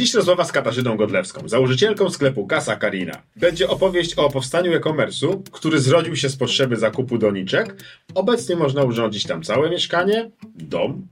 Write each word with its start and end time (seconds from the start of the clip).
Dziś 0.00 0.14
rozmowa 0.14 0.44
z 0.44 0.52
Katarzyną 0.52 0.96
Godlewską, 0.96 1.48
założycielką 1.48 2.10
sklepu 2.10 2.46
Kasa 2.46 2.76
Karina. 2.76 3.22
Będzie 3.36 3.68
opowieść 3.68 4.14
o 4.14 4.30
powstaniu 4.30 4.72
e-commerce'u, 4.72 5.42
który 5.52 5.80
zrodził 5.80 6.16
się 6.16 6.28
z 6.28 6.36
potrzeby 6.36 6.76
zakupu 6.76 7.18
doniczek. 7.18 7.76
Obecnie 8.14 8.56
można 8.56 8.82
urządzić 8.82 9.26
tam 9.26 9.42
całe 9.42 9.70
mieszkanie, 9.70 10.30
dom, 10.54 11.08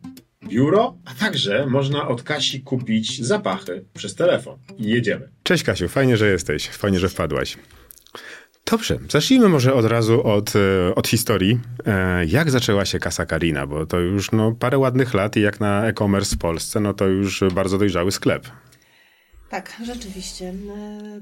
biuro, 0.49 0.95
a 1.05 1.15
także 1.15 1.67
można 1.67 2.09
od 2.09 2.23
Kasi 2.23 2.61
kupić 2.61 3.25
zapachy 3.25 3.85
przez 3.95 4.15
telefon. 4.15 4.59
I 4.79 4.89
jedziemy. 4.89 5.29
Cześć 5.43 5.65
Kasiu, 5.65 5.89
fajnie, 5.89 6.17
że 6.17 6.31
jesteś, 6.31 6.69
fajnie, 6.69 6.99
że 6.99 7.09
wpadłaś. 7.09 7.57
Dobrze, 8.71 8.99
zacznijmy 9.09 9.49
może 9.49 9.75
od 9.75 9.85
razu 9.85 10.27
od, 10.27 10.53
e, 10.57 10.95
od 10.95 11.09
historii. 11.09 11.59
E, 11.87 12.25
jak 12.25 12.51
zaczęła 12.51 12.85
się 12.85 12.99
Kasa 12.99 13.27
Karina? 13.27 13.67
Bo 13.67 13.87
to 13.87 14.01
już 14.01 14.33
no, 14.33 14.53
parę 14.53 14.79
ładnych 14.79 15.15
lat 15.15 15.37
i 15.37 15.41
jak 15.41 15.61
na 15.61 15.87
e-commerce 15.87 16.37
w 16.37 16.39
Polsce, 16.39 16.81
no 16.81 16.95
to 16.95 17.07
już 17.07 17.45
bardzo 17.55 17.79
dojrzały 17.79 18.13
sklep. 18.13 18.49
Tak, 19.49 19.77
rzeczywiście. 19.83 20.55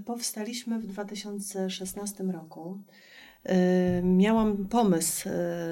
Powstaliśmy 0.06 0.78
w 0.78 0.86
2016 0.86 2.24
roku. 2.24 2.78
Miałam 4.02 4.66
pomysł 4.66 5.28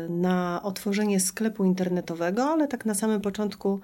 na 0.09 0.61
otworzenie 0.63 1.21
sklepu 1.21 1.65
internetowego, 1.65 2.45
ale 2.45 2.69
tak 2.69 2.87
na 2.87 2.95
samym 2.95 3.21
początku 3.21 3.81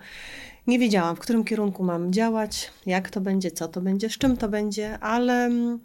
nie 0.70 0.78
wiedziałam, 0.78 1.16
w 1.16 1.18
którym 1.18 1.44
kierunku 1.44 1.84
mam 1.84 2.12
działać, 2.12 2.70
jak 2.86 3.10
to 3.10 3.20
będzie, 3.20 3.50
co 3.50 3.68
to 3.68 3.80
będzie, 3.80 4.10
z 4.10 4.18
czym 4.18 4.36
to 4.36 4.48
będzie, 4.48 4.98
ale 4.98 5.44
mm, 5.44 5.78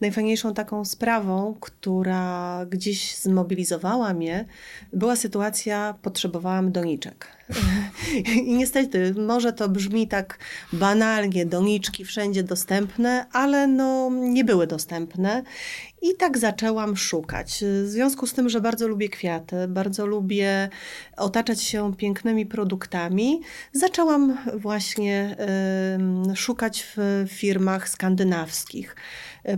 najfajniejszą 0.00 0.54
taką 0.54 0.84
sprawą, 0.84 1.54
która 1.60 2.66
gdzieś 2.70 3.16
zmobilizowała 3.16 4.14
mnie, 4.14 4.44
była 4.92 5.16
sytuacja, 5.16 5.94
potrzebowałam 6.02 6.72
doniczek. 6.72 7.26
I 8.46 8.54
niestety, 8.54 9.14
może 9.26 9.52
to 9.52 9.68
brzmi 9.68 10.08
tak 10.08 10.38
banalnie, 10.72 11.46
doniczki 11.46 12.04
wszędzie 12.04 12.42
dostępne, 12.42 13.26
ale 13.32 13.66
no 13.66 14.10
nie 14.12 14.44
były 14.44 14.66
dostępne. 14.66 15.42
I 16.10 16.16
tak 16.16 16.38
zaczęłam 16.38 16.96
szukać. 16.96 17.64
W 17.84 17.88
związku 17.88 18.26
z 18.26 18.32
tym, 18.32 18.48
że 18.48 18.60
bardzo 18.60 18.88
lubię 18.88 19.08
kwiaty, 19.08 19.56
bardzo 19.68 20.06
lubię 20.06 20.68
otaczać 21.16 21.62
się 21.62 21.94
pięknymi 21.94 22.46
produktami, 22.46 23.40
zaczęłam 23.72 24.38
właśnie 24.54 25.36
szukać 26.34 26.86
w 26.96 27.24
firmach 27.28 27.88
skandynawskich. 27.88 28.96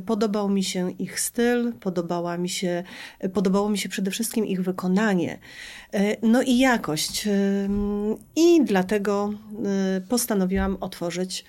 Podobał 0.06 0.48
mi 0.48 0.64
się 0.64 0.90
ich 0.90 1.20
styl, 1.20 1.72
podobała 1.72 2.36
mi 2.36 2.48
się, 2.48 2.84
podobało 3.34 3.68
mi 3.68 3.78
się 3.78 3.88
przede 3.88 4.10
wszystkim 4.10 4.46
ich 4.46 4.62
wykonanie, 4.62 5.38
no 6.22 6.42
i 6.42 6.58
jakość. 6.58 7.28
I 8.36 8.64
dlatego 8.64 9.32
postanowiłam 10.08 10.76
otworzyć 10.80 11.44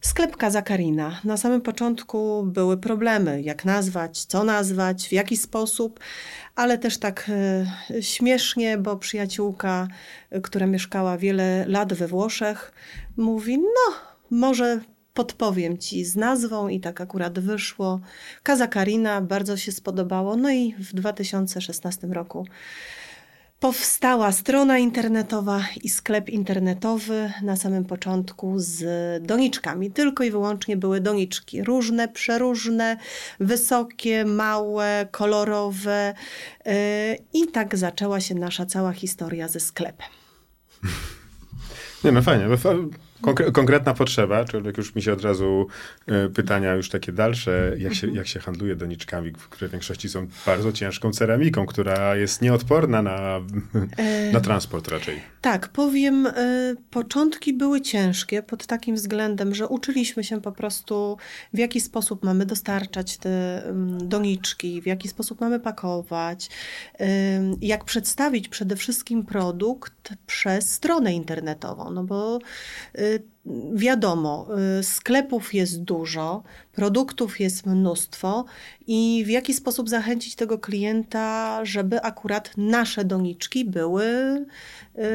Sklep 0.00 0.36
Kaza 0.36 0.62
Karina. 0.62 1.20
Na 1.24 1.36
samym 1.36 1.60
początku 1.60 2.42
były 2.42 2.76
problemy, 2.76 3.42
jak 3.42 3.64
nazwać, 3.64 4.24
co 4.24 4.44
nazwać, 4.44 5.08
w 5.08 5.12
jaki 5.12 5.36
sposób, 5.36 6.00
ale 6.54 6.78
też 6.78 6.98
tak 6.98 7.30
e, 7.90 8.02
śmiesznie, 8.02 8.78
bo 8.78 8.96
przyjaciółka, 8.96 9.88
która 10.42 10.66
mieszkała 10.66 11.18
wiele 11.18 11.64
lat 11.68 11.92
we 11.92 12.06
Włoszech, 12.08 12.72
mówi: 13.16 13.58
No, 13.58 13.94
może 14.30 14.80
podpowiem 15.14 15.78
ci 15.78 16.04
z 16.04 16.16
nazwą, 16.16 16.68
i 16.68 16.80
tak 16.80 17.00
akurat 17.00 17.38
wyszło. 17.38 18.00
Kaza 18.42 18.66
Karina 18.66 19.20
bardzo 19.20 19.56
się 19.56 19.72
spodobało. 19.72 20.36
No 20.36 20.50
i 20.50 20.74
w 20.78 20.94
2016 20.94 22.06
roku 22.06 22.46
Powstała 23.60 24.32
strona 24.32 24.78
internetowa 24.78 25.64
i 25.82 25.88
sklep 25.88 26.28
internetowy 26.28 27.32
na 27.42 27.56
samym 27.56 27.84
początku 27.84 28.54
z 28.56 28.82
doniczkami. 29.26 29.90
Tylko 29.90 30.24
i 30.24 30.30
wyłącznie 30.30 30.76
były 30.76 31.00
doniczki 31.00 31.64
różne, 31.64 32.08
przeróżne, 32.08 32.96
wysokie, 33.40 34.24
małe, 34.24 35.08
kolorowe. 35.10 36.14
Yy, 36.66 36.72
I 37.32 37.46
tak 37.46 37.76
zaczęła 37.76 38.20
się 38.20 38.34
nasza 38.34 38.66
cała 38.66 38.92
historia 38.92 39.48
ze 39.48 39.60
sklepem. 39.60 40.08
Nie, 42.04 42.12
no 42.12 42.22
fajnie. 42.22 42.46
Konkre 43.20 43.52
konkretna 43.52 43.94
potrzeba, 43.94 44.44
człowiek 44.44 44.78
już 44.78 44.94
mi 44.94 45.02
się 45.02 45.12
od 45.12 45.22
razu 45.22 45.66
y, 46.26 46.30
pytania 46.30 46.74
już 46.74 46.88
takie 46.88 47.12
dalsze, 47.12 47.74
jak 47.78 47.94
się, 47.94 48.10
jak 48.10 48.26
się 48.26 48.40
handluje 48.40 48.76
doniczkami, 48.76 49.32
które 49.32 49.68
w 49.68 49.72
większości 49.72 50.08
są 50.08 50.26
bardzo 50.46 50.72
ciężką 50.72 51.12
ceramiką, 51.12 51.66
która 51.66 52.16
jest 52.16 52.42
nieodporna 52.42 53.02
na, 53.02 53.40
na 54.32 54.40
transport 54.40 54.88
raczej. 54.88 55.20
Tak, 55.40 55.68
powiem, 55.68 56.26
y, 56.26 56.76
początki 56.90 57.52
były 57.52 57.80
ciężkie 57.80 58.42
pod 58.42 58.66
takim 58.66 58.94
względem, 58.94 59.54
że 59.54 59.68
uczyliśmy 59.68 60.24
się 60.24 60.40
po 60.40 60.52
prostu 60.52 61.16
w 61.54 61.58
jaki 61.58 61.80
sposób 61.80 62.24
mamy 62.24 62.46
dostarczać 62.46 63.16
te 63.16 63.62
y, 63.66 63.72
doniczki, 64.04 64.82
w 64.82 64.86
jaki 64.86 65.08
sposób 65.08 65.40
mamy 65.40 65.60
pakować, 65.60 66.50
jak 67.60 67.84
przedstawić 67.84 68.48
przede 68.48 68.76
wszystkim 68.76 69.26
produkt 69.26 70.14
przez 70.26 70.72
stronę 70.72 71.14
internetową, 71.14 71.90
no 71.90 72.04
bo 72.04 72.38
wiadomo, 73.74 74.46
y, 74.80 74.82
sklepów 74.82 75.54
jest 75.54 75.82
dużo, 75.82 76.42
produktów 76.72 77.40
jest 77.40 77.66
mnóstwo 77.66 78.44
i 78.86 79.22
w 79.26 79.28
jaki 79.28 79.54
sposób 79.54 79.88
zachęcić 79.88 80.34
tego 80.34 80.58
klienta, 80.58 81.60
żeby 81.64 82.02
akurat 82.02 82.50
nasze 82.56 83.04
doniczki 83.04 83.64
były 83.64 84.04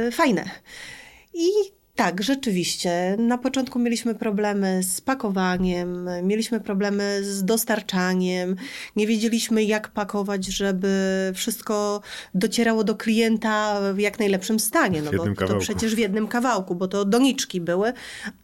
y, 0.07 0.11
fajne. 0.11 0.45
I 1.33 1.49
tak, 1.95 2.23
rzeczywiście. 2.23 3.15
Na 3.19 3.37
początku 3.37 3.79
mieliśmy 3.79 4.15
problemy 4.15 4.83
z 4.83 5.01
pakowaniem, 5.01 6.09
mieliśmy 6.23 6.59
problemy 6.59 7.19
z 7.23 7.45
dostarczaniem, 7.45 8.55
nie 8.95 9.07
wiedzieliśmy 9.07 9.63
jak 9.63 9.87
pakować, 9.87 10.45
żeby 10.45 10.91
wszystko 11.35 12.01
docierało 12.33 12.83
do 12.83 12.95
klienta 12.95 13.79
w 13.93 13.99
jak 13.99 14.19
najlepszym 14.19 14.59
stanie. 14.59 15.01
No 15.01 15.11
bo 15.17 15.47
to 15.47 15.57
przecież 15.57 15.95
w 15.95 15.97
jednym 15.97 16.27
kawałku, 16.27 16.75
bo 16.75 16.87
to 16.87 17.05
doniczki 17.05 17.61
były, 17.61 17.93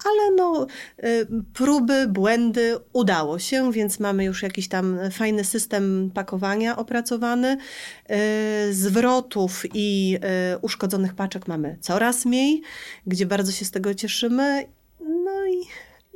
ale 0.06 0.36
no 0.36 0.68
y, 1.04 1.28
próby, 1.54 2.08
błędy 2.08 2.78
udało 2.94 3.40
się, 3.40 3.72
więc 3.72 4.00
mamy 4.00 4.26
już 4.26 4.44
jakiś 4.44 4.68
tam 4.68 4.98
fajny 5.12 5.44
system 5.44 6.12
pakowania 6.14 6.78
opracowany. 6.78 7.58
Y, 8.70 8.74
zwrotów 8.74 9.64
i 9.74 10.18
y, 10.54 10.60
uszkodzonych 10.60 11.14
paczek 11.14 11.48
mamy 11.48 11.78
coraz 11.82 12.26
mniej, 12.26 12.62
gdzie 13.08 13.26
bardzo 13.26 13.41
bardzo 13.42 13.52
się 13.52 13.66
z 13.66 13.72
tego 13.72 13.94
cieszymy. 13.94 14.66
No 15.00 15.48
i, 15.48 15.66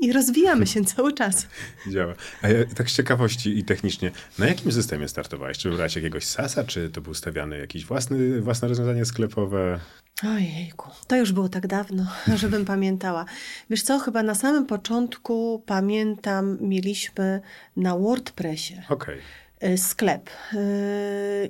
i 0.06 0.14
rozwijamy 0.14 0.68
się 0.68 0.86
cały 0.86 1.14
czas. 1.14 1.48
Działa. 1.94 2.14
A 2.42 2.48
tak 2.76 2.90
z 2.90 2.96
ciekawości 2.96 3.60
i 3.60 3.64
technicznie, 3.64 4.12
na 4.40 4.48
jakim 4.48 4.72
systemie 4.72 5.08
startowałeś? 5.08 5.58
Czy 5.58 5.70
wybrałeś 5.70 5.96
jakiegoś 5.96 6.26
SASa, 6.26 6.64
czy 6.64 6.90
to 6.90 7.02
był 7.02 7.14
stawiany 7.14 7.58
jakieś 7.58 7.86
własny, 7.86 8.42
własne 8.42 8.68
rozwiązanie 8.68 9.06
sklepowe? 9.06 9.80
Ojejku, 10.24 10.90
to 11.08 11.16
już 11.16 11.32
było 11.32 11.50
tak 11.50 11.68
dawno, 11.68 12.08
żebym 12.42 12.66
pamiętała. 12.66 13.26
Wiesz 13.70 13.82
co, 13.82 14.00
chyba 14.00 14.24
na 14.24 14.36
samym 14.36 14.66
początku 14.66 15.64
pamiętam, 15.66 16.58
mieliśmy 16.62 17.42
na 17.78 17.98
WordPressie. 17.98 18.82
Okej. 18.90 19.16
Okay 19.16 19.45
sklep. 19.78 20.30
E, 20.54 20.58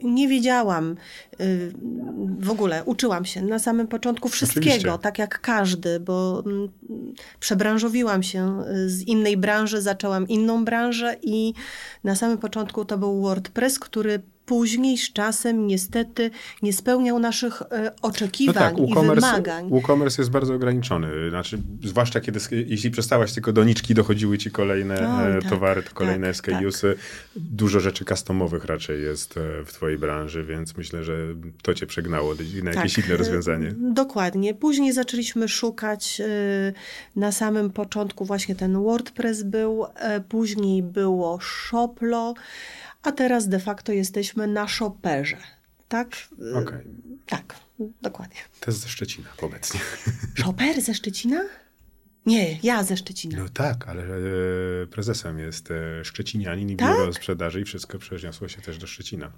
nie 0.03 0.27
wiedziałam 0.27 0.91
e, 0.91 1.45
w 2.39 2.49
ogóle, 2.51 2.83
uczyłam 2.83 3.25
się 3.25 3.41
na 3.41 3.59
samym 3.59 3.88
początku 3.88 4.29
wszystkiego, 4.29 4.67
Oczywiście. 4.69 4.97
tak 5.01 5.19
jak 5.19 5.41
każdy, 5.41 5.99
bo 5.99 6.43
mm, 6.45 6.69
przebranżowiłam 7.39 8.23
się 8.23 8.63
z 8.88 9.01
innej 9.01 9.38
branży, 9.38 9.81
zaczęłam 9.81 10.27
inną 10.27 10.66
branżę 10.66 11.16
i 11.21 11.53
na 12.03 12.16
samym 12.16 12.38
początku 12.38 12.85
to 12.85 12.97
był 12.97 13.21
WordPress, 13.21 13.79
który 13.79 14.19
później 14.45 14.97
z 14.97 15.13
czasem 15.13 15.67
niestety 15.67 16.31
nie 16.61 16.73
spełniał 16.73 17.19
naszych 17.19 17.61
e, 17.61 17.91
oczekiwań 18.01 18.73
no 18.78 18.88
tak, 18.94 19.06
i 19.06 19.16
wymagań. 19.16 19.69
WooCommerce 19.69 20.22
jest 20.22 20.31
bardzo 20.31 20.53
ograniczony. 20.53 21.29
Znaczy, 21.29 21.57
zwłaszcza 21.83 22.22
kiedy, 22.22 22.39
jeśli 22.51 22.91
przestałaś 22.91 23.34
tylko 23.34 23.53
doniczki, 23.53 23.94
dochodziły 23.94 24.38
ci 24.38 24.51
kolejne 24.51 25.09
o, 25.09 25.28
e, 25.28 25.41
tak, 25.41 25.49
towary, 25.49 25.84
to 25.84 25.90
kolejne 25.93 26.28
tak, 26.28 26.35
SKUsy. 26.35 26.96
Tak. 26.96 27.05
Dużo 27.35 27.79
rzeczy 27.79 28.05
customowych 28.05 28.66
raczej 28.66 29.02
jest 29.02 29.37
e, 29.37 29.66
w 29.66 29.73
twojej 29.73 29.97
branży, 29.97 30.43
więc 30.43 30.78
myślę, 30.78 31.03
że 31.03 31.17
to 31.61 31.73
cię 31.73 31.85
przegnało 31.85 32.34
na 32.64 32.72
jakieś 32.72 32.96
tak, 32.96 33.05
inne 33.05 33.17
rozwiązanie. 33.17 33.73
Dokładnie. 33.78 34.53
Później 34.53 34.93
zaczęliśmy 34.93 35.47
szukać 35.47 36.22
na 37.16 37.31
samym 37.31 37.70
początku 37.70 38.25
właśnie 38.25 38.55
ten 38.55 38.84
WordPress 38.84 39.43
był, 39.43 39.85
później 40.29 40.84
było 40.84 41.40
Shoplo, 41.41 42.34
a 43.05 43.11
teraz 43.11 43.47
de 43.47 43.59
facto 43.59 43.91
jesteśmy 43.91 44.47
na 44.47 44.67
shopperze. 44.67 45.37
Tak? 45.87 46.07
Okay. 46.63 46.85
Tak, 47.25 47.55
dokładnie. 48.02 48.37
To 48.59 48.72
jest 48.72 48.84
ze 48.84 48.90
Szczecina 48.90 49.29
obecnie. 49.41 49.79
Shopper 50.40 50.81
ze 50.81 50.93
Szczecina? 50.93 51.41
Nie, 52.25 52.59
ja 52.63 52.84
ze 52.84 52.97
Szczecina. 52.97 53.37
No 53.37 53.49
tak, 53.49 53.87
ale 53.87 54.03
e, 54.03 54.87
prezesem 54.87 55.40
jest 55.40 55.72
e, 55.72 56.05
Szczecinianin 56.05 56.69
i 56.69 56.75
tak? 56.75 56.97
biuro 56.97 57.13
sprzedaży 57.13 57.61
i 57.61 57.66
wszystko 57.66 57.99
przeniosło 57.99 58.47
się 58.47 58.61
też 58.61 58.78
do 58.78 58.87
Szczecina. 58.87 59.31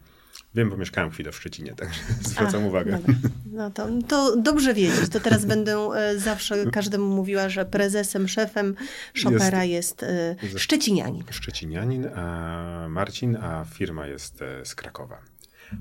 Wiem, 0.56 0.70
bo 0.70 0.78
mieszkałem 0.78 1.12
chwilę 1.12 1.32
w 1.32 1.36
Szczecinie, 1.36 1.74
także 1.76 2.00
zwracam 2.30 2.64
A, 2.64 2.68
uwagę. 2.68 2.92
Dobra. 2.92 3.14
No 3.46 3.72
to, 3.72 3.88
to 4.08 4.36
dobrze 4.38 4.74
wiedzieć. 4.74 5.10
To 5.10 5.20
teraz 5.20 5.46
będę 5.46 5.78
e, 5.78 6.20
zawsze 6.20 6.66
każdemu 6.72 7.16
mówiła, 7.16 7.50
że 7.50 7.66
prezesem, 7.66 8.28
szefem 8.28 8.76
Chopera 9.24 9.64
jest, 9.64 10.06
jest 10.44 10.60
Szczecinianin. 10.60 11.24
Szczecinianin, 11.30 12.08
a 12.16 12.88
Marcin, 12.90 13.36
a 13.36 13.66
firma 13.66 14.08
jest 14.08 14.40
z 14.64 14.76
Krakowa. 14.76 15.22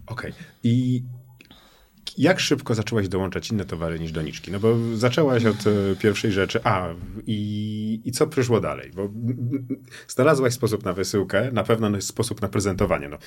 Okej. 0.06 0.30
Okay. 0.30 0.44
I 0.62 1.02
jak 2.18 2.40
szybko 2.40 2.74
zaczęłaś 2.74 3.08
dołączać 3.08 3.50
inne 3.50 3.64
towary 3.64 4.00
niż 4.00 4.12
doniczki? 4.12 4.52
No 4.52 4.60
bo 4.60 4.76
zaczęłaś 4.94 5.44
od 5.44 5.66
e, 5.66 5.96
pierwszej 5.98 6.32
rzeczy. 6.32 6.60
A, 6.64 6.88
i, 7.26 7.36
i 8.04 8.12
co 8.12 8.26
przyszło 8.26 8.60
dalej? 8.60 8.90
Bo 8.94 9.08
znalazłaś 10.08 10.52
sposób 10.54 10.84
na 10.84 10.92
wysyłkę, 10.92 11.52
na 11.52 11.64
pewno 11.64 12.00
sposób 12.00 12.42
na 12.42 12.48
prezentowanie. 12.48 13.08
No, 13.08 13.18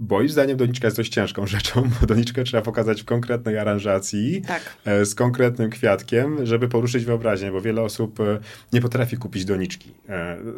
moim 0.00 0.28
zdaniem 0.28 0.56
doniczka 0.56 0.86
jest 0.86 0.96
dość 0.96 1.12
ciężką 1.12 1.46
rzeczą, 1.56 1.90
bo 2.00 2.06
doniczkę 2.06 2.44
trzeba 2.44 2.62
pokazać 2.62 3.02
w 3.02 3.04
konkretnej 3.04 3.58
aranżacji, 3.58 4.42
tak. 4.42 4.76
E, 4.84 5.04
z 5.04 5.14
konkretnym 5.14 5.70
kwiatkiem, 5.70 6.46
żeby 6.46 6.68
poruszyć 6.68 7.04
wyobraźnię, 7.04 7.52
bo 7.52 7.60
wiele 7.60 7.82
osób 7.82 8.20
e, 8.20 8.38
nie 8.72 8.80
potrafi 8.80 9.16
kupić 9.16 9.44
doniczki. 9.44 9.94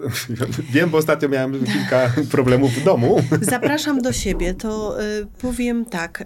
Wiem, 0.73 0.91
bo 0.91 0.99
ostatnio 0.99 1.29
miałem 1.29 1.65
kilka 1.67 2.13
problemów 2.31 2.73
w 2.73 2.85
domu. 2.85 3.23
Zapraszam 3.41 4.03
do 4.03 4.13
siebie, 4.13 4.55
to 4.55 4.97
powiem 5.41 5.85
tak. 5.85 6.25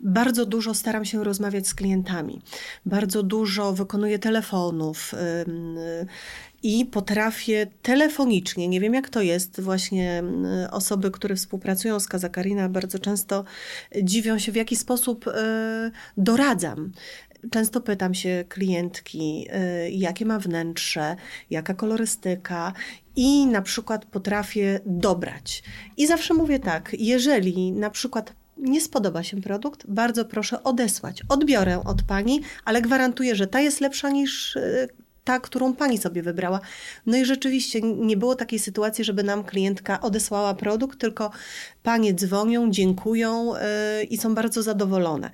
bardzo 0.00 0.46
dużo 0.46 0.74
staram 0.74 1.04
się 1.04 1.24
rozmawiać 1.24 1.68
z 1.68 1.74
klientami. 1.74 2.42
Bardzo 2.86 3.22
dużo 3.22 3.72
wykonuję 3.72 4.18
telefonów 4.18 5.14
i 6.66 6.84
potrafię 6.84 7.66
telefonicznie, 7.82 8.68
nie 8.68 8.80
wiem 8.80 8.94
jak 8.94 9.08
to 9.08 9.22
jest, 9.22 9.60
właśnie 9.60 10.22
osoby, 10.70 11.10
które 11.10 11.36
współpracują 11.36 12.00
z 12.00 12.08
Kazakarina 12.08 12.68
bardzo 12.68 12.98
często 12.98 13.44
dziwią 14.02 14.38
się, 14.38 14.52
w 14.52 14.56
jaki 14.56 14.76
sposób 14.76 15.28
e, 15.28 15.90
doradzam. 16.16 16.92
Często 17.50 17.80
pytam 17.80 18.14
się 18.14 18.44
klientki, 18.48 19.46
e, 19.50 19.90
jakie 19.90 20.24
ma 20.24 20.38
wnętrze, 20.38 21.16
jaka 21.50 21.74
kolorystyka, 21.74 22.72
i 23.16 23.46
na 23.46 23.62
przykład 23.62 24.04
potrafię 24.04 24.80
dobrać. 24.86 25.62
I 25.96 26.06
zawsze 26.06 26.34
mówię 26.34 26.58
tak, 26.58 26.96
jeżeli 26.98 27.72
na 27.72 27.90
przykład 27.90 28.32
nie 28.56 28.80
spodoba 28.80 29.22
się 29.22 29.40
produkt, 29.40 29.86
bardzo 29.88 30.24
proszę 30.24 30.62
odesłać. 30.62 31.22
Odbiorę 31.28 31.84
od 31.84 32.02
pani, 32.02 32.40
ale 32.64 32.82
gwarantuję, 32.82 33.34
że 33.34 33.46
ta 33.46 33.60
jest 33.60 33.80
lepsza 33.80 34.10
niż 34.10 34.56
e, 34.56 34.88
ta, 35.26 35.40
którą 35.40 35.74
pani 35.74 35.98
sobie 35.98 36.22
wybrała. 36.22 36.60
No 37.06 37.16
i 37.16 37.24
rzeczywiście 37.24 37.80
nie 37.82 38.16
było 38.16 38.34
takiej 38.34 38.58
sytuacji, 38.58 39.04
żeby 39.04 39.22
nam 39.22 39.44
klientka 39.44 40.00
odesłała 40.00 40.54
produkt, 40.54 41.00
tylko 41.00 41.30
panie 41.82 42.14
dzwonią, 42.14 42.70
dziękują 42.70 43.54
yy, 43.54 44.04
i 44.04 44.16
są 44.16 44.34
bardzo 44.34 44.62
zadowolone. 44.62 45.30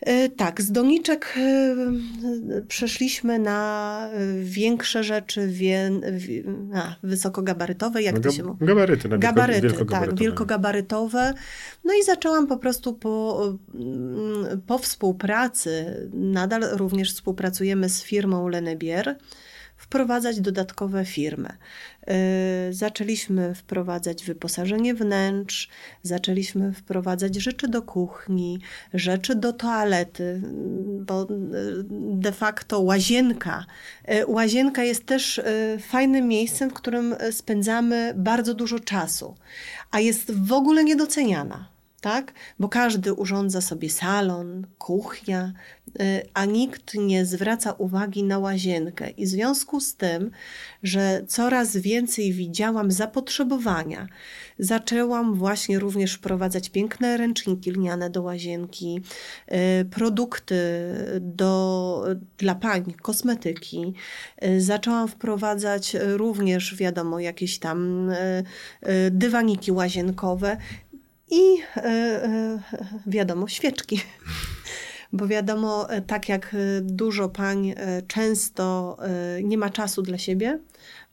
E, 0.00 0.28
tak, 0.28 0.62
z 0.62 0.72
doniczek 0.72 1.34
e, 1.36 2.62
przeszliśmy 2.68 3.38
na 3.38 4.08
e, 4.12 4.42
większe 4.42 5.04
rzeczy, 5.04 5.48
wie, 5.48 5.90
a, 6.74 6.94
wysokogabarytowe, 7.02 8.02
jak 8.02 8.14
no, 8.14 8.20
to 8.20 8.30
się 8.30 8.42
mówi? 8.42 8.66
Gabaryty, 8.66 9.08
na 9.08 9.18
gabaryty, 9.18 9.60
wielkogabarytowe. 9.60 10.16
tak, 10.16 10.20
wielkogabarytowe. 10.20 11.34
No 11.84 11.94
i 11.94 12.04
zaczęłam 12.04 12.46
po 12.46 12.56
prostu 12.56 12.94
po, 12.94 13.42
mm, 13.74 14.60
po 14.66 14.78
współpracy, 14.78 15.84
nadal 16.12 16.62
również 16.72 17.14
współpracujemy 17.14 17.88
z 17.88 18.02
firmą 18.02 18.48
Lenebier, 18.48 19.16
wprowadzać 19.80 20.40
dodatkowe 20.40 21.04
firmy. 21.04 21.48
Y, 22.68 22.72
zaczęliśmy 22.72 23.54
wprowadzać 23.54 24.24
wyposażenie 24.24 24.94
wnętrz, 24.94 25.68
zaczęliśmy 26.02 26.72
wprowadzać 26.72 27.34
rzeczy 27.34 27.68
do 27.68 27.82
kuchni, 27.82 28.60
rzeczy 28.94 29.34
do 29.34 29.52
toalety, 29.52 30.42
bo 31.06 31.22
y, 31.22 31.26
de 32.20 32.32
facto 32.32 32.80
łazienka. 32.80 33.66
Y, 34.12 34.26
łazienka 34.26 34.84
jest 34.84 35.06
też 35.06 35.40
fajnym 35.80 36.28
miejscem, 36.28 36.70
w 36.70 36.74
którym 36.74 37.14
spędzamy 37.30 38.12
bardzo 38.16 38.54
dużo 38.54 38.80
czasu, 38.80 39.34
a 39.90 40.00
jest 40.00 40.30
w 40.30 40.52
ogóle 40.52 40.84
niedoceniana 40.84 41.68
tak? 42.00 42.32
Bo 42.58 42.68
każdy 42.68 43.14
urządza 43.14 43.60
sobie 43.60 43.90
salon, 43.90 44.66
kuchnia, 44.78 45.46
y, 45.48 45.79
a 46.34 46.44
nikt 46.44 46.94
nie 46.94 47.24
zwraca 47.24 47.72
uwagi 47.72 48.24
na 48.24 48.38
łazienkę. 48.38 49.10
I 49.10 49.26
w 49.26 49.28
związku 49.28 49.80
z 49.80 49.94
tym, 49.94 50.30
że 50.82 51.22
coraz 51.28 51.76
więcej 51.76 52.32
widziałam 52.32 52.90
zapotrzebowania, 52.90 54.06
zaczęłam 54.58 55.34
właśnie 55.34 55.78
również 55.78 56.14
wprowadzać 56.14 56.70
piękne 56.70 57.16
ręczniki 57.16 57.70
lniane 57.70 58.10
do 58.10 58.22
łazienki, 58.22 59.00
y, 59.80 59.84
produkty 59.84 60.60
do, 61.20 62.04
dla 62.38 62.54
pań, 62.54 62.94
kosmetyki. 63.02 63.94
Y, 64.44 64.60
zaczęłam 64.60 65.08
wprowadzać 65.08 65.96
również, 66.00 66.74
wiadomo, 66.74 67.20
jakieś 67.20 67.58
tam 67.58 68.10
dywaniki 69.10 69.72
łazienkowe 69.72 70.56
i 71.30 71.42
wiadomo, 73.06 73.48
świeczki. 73.48 74.00
Bo 75.12 75.26
wiadomo, 75.26 75.90
e, 75.90 76.02
tak 76.02 76.28
jak 76.28 76.56
dużo 76.82 77.28
pań 77.28 77.74
często 78.06 78.96
nie 79.42 79.58
ma 79.58 79.70
czasu 79.70 80.02
dla 80.02 80.18
siebie, 80.18 80.58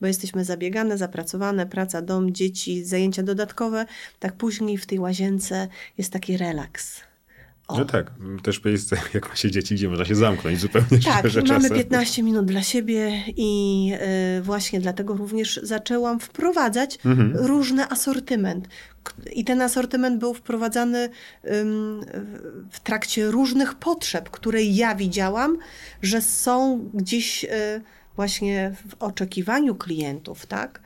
bo 0.01 0.07
jesteśmy 0.07 0.45
zabiegane, 0.45 0.97
zapracowane, 0.97 1.65
praca, 1.65 2.01
dom, 2.01 2.33
dzieci, 2.33 2.85
zajęcia 2.85 3.23
dodatkowe, 3.23 3.85
tak 4.19 4.33
później 4.33 4.77
w 4.77 4.85
tej 4.85 4.99
łazience 4.99 5.67
jest 5.97 6.13
taki 6.13 6.37
relaks. 6.37 7.01
O. 7.67 7.77
No 7.77 7.85
tak, 7.85 8.11
też 8.43 8.63
miejsce, 8.63 8.97
jak 9.13 9.29
ma 9.29 9.35
się 9.35 9.51
dzieci, 9.51 9.75
gdzie 9.75 9.89
można 9.89 10.05
się 10.05 10.15
zamknąć 10.15 10.59
zupełnie 10.59 10.99
Tak, 11.05 11.23
mamy 11.23 11.47
czasem. 11.47 11.77
15 11.77 12.23
minut 12.23 12.45
dla 12.45 12.63
siebie 12.63 13.23
i 13.27 13.91
właśnie 14.41 14.79
dlatego 14.79 15.13
również 15.13 15.59
zaczęłam 15.63 16.19
wprowadzać 16.19 16.99
mhm. 17.05 17.35
różny 17.35 17.89
asortyment. 17.89 18.67
I 19.31 19.43
ten 19.43 19.61
asortyment 19.61 20.19
był 20.19 20.33
wprowadzany 20.33 21.09
w 22.71 22.79
trakcie 22.83 23.31
różnych 23.31 23.75
potrzeb, 23.75 24.29
które 24.29 24.63
ja 24.63 24.95
widziałam, 24.95 25.57
że 26.01 26.21
są 26.21 26.89
gdzieś 26.93 27.43
y, 27.43 27.81
właśnie 28.15 28.75
w 28.89 29.03
oczekiwaniu 29.03 29.75
klientów, 29.75 30.45
tak? 30.45 30.81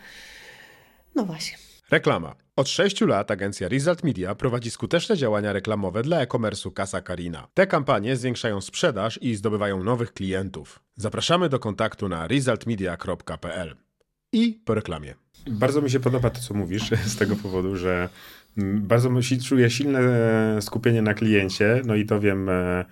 No 1.16 1.26
właśnie. 1.26 1.58
Reklama. 1.92 2.36
Od 2.56 2.70
6 2.70 3.02
lat 3.02 3.32
agencja 3.32 3.68
Result 3.68 4.04
Media 4.04 4.36
prowadzi 4.36 4.72
skuteczne 4.72 5.18
działania 5.18 5.54
reklamowe 5.54 6.04
dla 6.04 6.22
e-commerce'u 6.22 6.74
Casa 6.74 7.02
Karina. 7.02 7.48
Te 7.54 7.68
kampanie 7.68 8.16
zwiększają 8.16 8.62
sprzedaż 8.62 9.20
i 9.22 9.36
zdobywają 9.36 9.84
nowych 9.84 10.14
klientów. 10.14 10.80
Zapraszamy 10.96 11.50
do 11.50 11.60
kontaktu 11.60 12.10
na 12.10 12.28
resultmedia.pl. 12.28 13.76
I 14.34 14.60
po 14.66 14.74
reklamie. 14.74 15.16
Bardzo 15.48 15.82
mi 15.82 15.90
się 15.90 16.00
podoba 16.00 16.30
to, 16.30 16.42
co 16.42 16.54
mówisz, 16.54 16.90
z 17.14 17.16
tego 17.16 17.36
powodu, 17.36 17.78
że 17.78 18.10
mm, 18.58 18.82
bardzo 18.88 19.10
czuję 19.40 19.70
silne 19.70 20.02
skupienie 20.62 21.02
na 21.02 21.14
kliencie, 21.14 21.82
no 21.86 21.96
i 21.96 22.06
to 22.06 22.20
wiem 22.20 22.50
e, 22.50 22.86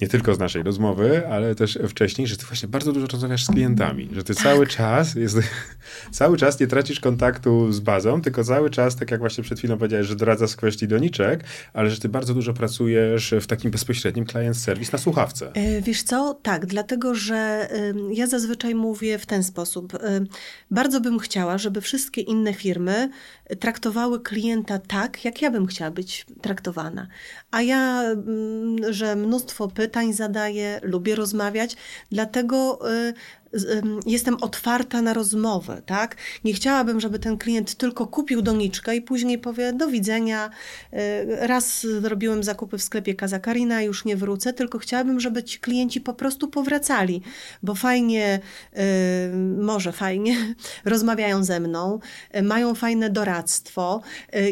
nie 0.00 0.08
tylko 0.08 0.34
z 0.34 0.38
naszej 0.38 0.62
rozmowy, 0.62 1.28
ale 1.28 1.54
też 1.54 1.78
wcześniej, 1.88 2.26
że 2.26 2.36
ty 2.36 2.46
właśnie 2.46 2.68
bardzo 2.68 2.92
dużo 2.92 3.06
rozmawiasz 3.06 3.44
z 3.44 3.48
klientami, 3.48 4.08
że 4.12 4.24
ty 4.24 4.34
tak. 4.34 4.42
cały 4.42 4.66
czas 4.66 5.14
jest, 5.14 5.38
cały 6.10 6.36
czas 6.36 6.60
nie 6.60 6.66
tracisz 6.66 7.00
kontaktu 7.00 7.72
z 7.72 7.80
bazą, 7.80 8.22
tylko 8.22 8.44
cały 8.44 8.70
czas, 8.70 8.96
tak 8.96 9.10
jak 9.10 9.20
właśnie 9.20 9.44
przed 9.44 9.58
chwilą 9.58 9.78
powiedziałeś, 9.78 10.06
że 10.06 10.16
doradzasz 10.16 10.52
w 10.52 10.56
kwestii 10.56 10.88
doniczek, 10.88 11.44
ale 11.72 11.90
że 11.90 12.00
ty 12.00 12.08
bardzo 12.08 12.34
dużo 12.34 12.52
pracujesz 12.52 13.34
w 13.40 13.46
takim 13.46 13.70
bezpośrednim 13.70 14.26
client 14.26 14.56
service 14.56 14.92
na 14.92 14.98
słuchawce. 14.98 15.52
E, 15.54 15.82
wiesz 15.82 16.02
co? 16.02 16.34
Tak, 16.42 16.66
dlatego, 16.66 17.14
że 17.14 17.68
ja 18.12 18.26
zazwyczaj 18.26 18.74
mówię 18.74 19.18
w 19.18 19.26
ten 19.26 19.44
sposób. 19.44 19.92
Bardzo 20.70 21.00
bym 21.00 21.18
chciała, 21.18 21.58
żeby 21.58 21.80
wszystkie 21.80 22.20
inne 22.20 22.54
firmy 22.54 23.10
traktowały 23.60 24.20
klienta 24.20 24.78
tak, 24.78 25.24
jak 25.24 25.42
ja 25.42 25.50
bym 25.50 25.66
chciała 25.66 25.90
być 25.90 26.26
traktowana. 26.42 27.06
A 27.50 27.62
ja, 27.62 28.04
że 28.90 29.16
mnóstwo 29.16 29.68
pytań, 29.68 29.85
pytań 29.86 30.12
zadaję, 30.12 30.80
lubię 30.82 31.14
rozmawiać, 31.14 31.76
dlatego 32.10 32.78
y, 32.90 33.14
jestem 34.06 34.36
otwarta 34.40 35.02
na 35.02 35.12
rozmowę, 35.12 35.82
tak? 35.86 36.16
Nie 36.44 36.52
chciałabym, 36.52 37.00
żeby 37.00 37.18
ten 37.18 37.38
klient 37.38 37.74
tylko 37.74 38.06
kupił 38.06 38.42
doniczkę 38.42 38.96
i 38.96 39.02
później 39.02 39.38
powie 39.38 39.72
do 39.72 39.88
widzenia, 39.88 40.50
y, 40.92 40.96
raz 41.46 41.86
zrobiłem 42.00 42.42
zakupy 42.42 42.78
w 42.78 42.82
sklepie 42.82 43.14
Kazakarina, 43.14 43.82
już 43.82 44.04
nie 44.04 44.16
wrócę, 44.16 44.52
tylko 44.52 44.78
chciałabym, 44.78 45.20
żeby 45.20 45.42
ci 45.42 45.58
klienci 45.58 46.00
po 46.00 46.14
prostu 46.14 46.48
powracali, 46.48 47.22
bo 47.62 47.74
fajnie, 47.74 48.40
y, 48.72 49.36
może 49.62 49.92
fajnie, 49.92 50.54
rozmawiają 50.84 51.44
ze 51.44 51.60
mną, 51.60 51.98
mają 52.42 52.74
fajne 52.74 53.10
doradztwo, 53.10 54.02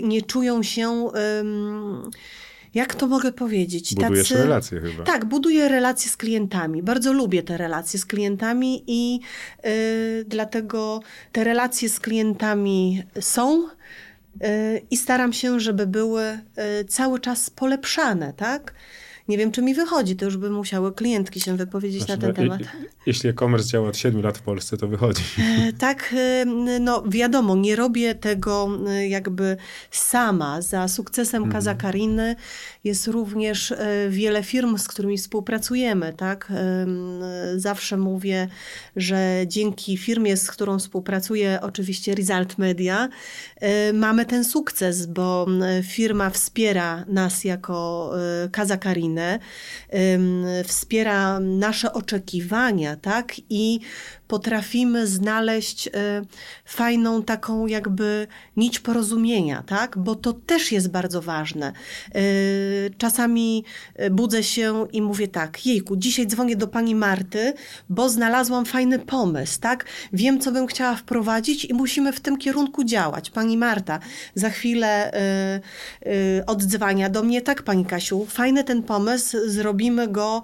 nie 0.03 0.23
czują 0.23 0.63
się 0.63 1.11
jak 2.75 2.95
to 2.95 3.07
mogę 3.07 3.33
powiedzieć? 3.33 3.95
Budujesz 3.95 4.29
Tacy, 4.29 4.43
relacje 4.43 4.81
chyba. 4.81 5.05
Tak, 5.05 5.25
buduję 5.25 5.69
relacje 5.69 6.11
z 6.11 6.17
klientami. 6.17 6.83
Bardzo 6.83 7.13
lubię 7.13 7.43
te 7.43 7.57
relacje 7.57 7.99
z 7.99 8.07
klientami 8.07 8.85
i 8.87 9.21
yy, 9.65 9.71
dlatego 10.27 11.01
te 11.33 11.45
relacje 11.45 11.89
z 11.89 12.01
klientami 12.01 13.03
są 13.21 13.63
yy, 13.63 14.49
i 14.91 14.97
staram 14.97 15.33
się, 15.33 15.61
żeby 15.61 15.87
były 15.87 16.23
yy, 16.23 16.85
cały 16.85 17.21
czas 17.21 17.51
polepszane, 17.51 18.33
tak? 18.37 18.75
Nie 19.29 19.39
wiem, 19.39 19.53
czy 19.53 19.63
mi 19.63 19.75
wychodzi, 19.75 20.17
to 20.17 20.25
już 20.25 20.37
by 20.37 20.51
musiały 20.51 20.93
klientki 20.93 21.41
się 21.41 21.57
wypowiedzieć 21.57 22.03
znaczy, 22.03 22.27
na 22.27 22.33
ten 22.33 22.47
no, 22.47 22.59
temat. 22.59 22.73
Jeśli 23.07 23.31
e-commerce 23.31 23.69
działa 23.69 23.89
od 23.89 23.97
7 23.97 24.23
lat 24.23 24.39
w 24.39 24.43
Polsce, 24.43 24.77
to 24.77 24.89
wychodzi. 24.89 25.23
E, 25.39 25.73
tak, 25.73 26.15
e, 26.17 26.45
no 26.81 27.03
wiadomo, 27.09 27.57
nie 27.57 27.77
robię 27.77 28.15
tego 28.15 28.69
e, 28.89 29.09
jakby 29.09 29.57
sama. 29.91 30.63
Za 30.63 30.89
sukcesem 30.89 31.43
mhm. 31.43 31.53
Kaza 31.53 31.75
Kariny 31.75 32.37
jest 32.85 33.07
również 33.07 33.75
wiele 34.09 34.43
firm, 34.43 34.79
z 34.79 34.89
którymi 34.89 35.19
współpracujemy, 35.19 36.13
tak? 36.13 36.53
Zawsze 37.57 37.97
mówię, 37.97 38.49
że 38.97 39.45
dzięki 39.47 39.97
firmie, 39.97 40.37
z 40.37 40.51
którą 40.51 40.79
współpracuję, 40.79 41.59
oczywiście 41.63 42.15
Result 42.15 42.59
Media, 42.59 43.09
mamy 43.93 44.27
ten 44.27 44.45
sukces, 44.45 45.07
bo 45.07 45.47
firma 45.83 46.31
wspiera 46.31 47.05
nas 47.09 47.45
jako 47.45 48.11
Kaza 48.53 48.77
Kariny 48.77 49.39
wspiera 50.67 51.41
nasze 51.41 51.93
oczekiwania, 51.93 52.97
tak? 52.97 53.35
I 53.51 53.81
potrafimy 54.29 55.07
znaleźć 55.07 55.89
e, 55.89 55.91
fajną 56.65 57.23
taką 57.23 57.67
jakby 57.67 58.27
nić 58.57 58.81
porozumienia, 58.81 59.63
tak? 59.67 59.99
Bo 59.99 60.15
to 60.15 60.33
też 60.33 60.73
jest 60.73 60.91
bardzo 60.91 61.23
ważne. 61.23 61.73
Czasami 62.99 63.65
e, 63.95 64.11
budzę 64.11 64.43
się 64.43 64.87
i 64.93 65.03
mówię 65.03 65.29
tak, 65.29 65.67
jejku, 65.67 65.97
dzisiaj 65.97 66.27
dzwonię 66.27 66.57
do 66.57 66.67
pani 66.67 66.95
Marty, 66.95 67.53
bo 67.89 68.09
znalazłam 68.09 68.65
fajny 68.65 68.99
pomysł, 68.99 69.61
tak? 69.61 69.85
Wiem, 70.13 70.41
co 70.41 70.53
bym 70.53 70.67
chciała 70.67 70.97
wprowadzić 70.97 71.65
i 71.65 71.75
musimy 71.75 72.13
w 72.13 72.21
tym 72.21 72.37
kierunku 72.39 72.85
działać. 72.85 73.31
Pani 73.31 73.57
Marta 73.57 73.99
za 74.35 74.51
chwilę 74.51 75.13
oddzwania 76.47 77.11
do 77.11 77.23
mnie, 77.23 77.43
tak 77.43 77.63
pani 77.63 77.85
Kasiu, 77.85 78.27
fajny 78.27 78.65
ten 78.65 78.83
pomysł, 78.83 79.37
zrobimy 79.47 80.09
go 80.09 80.43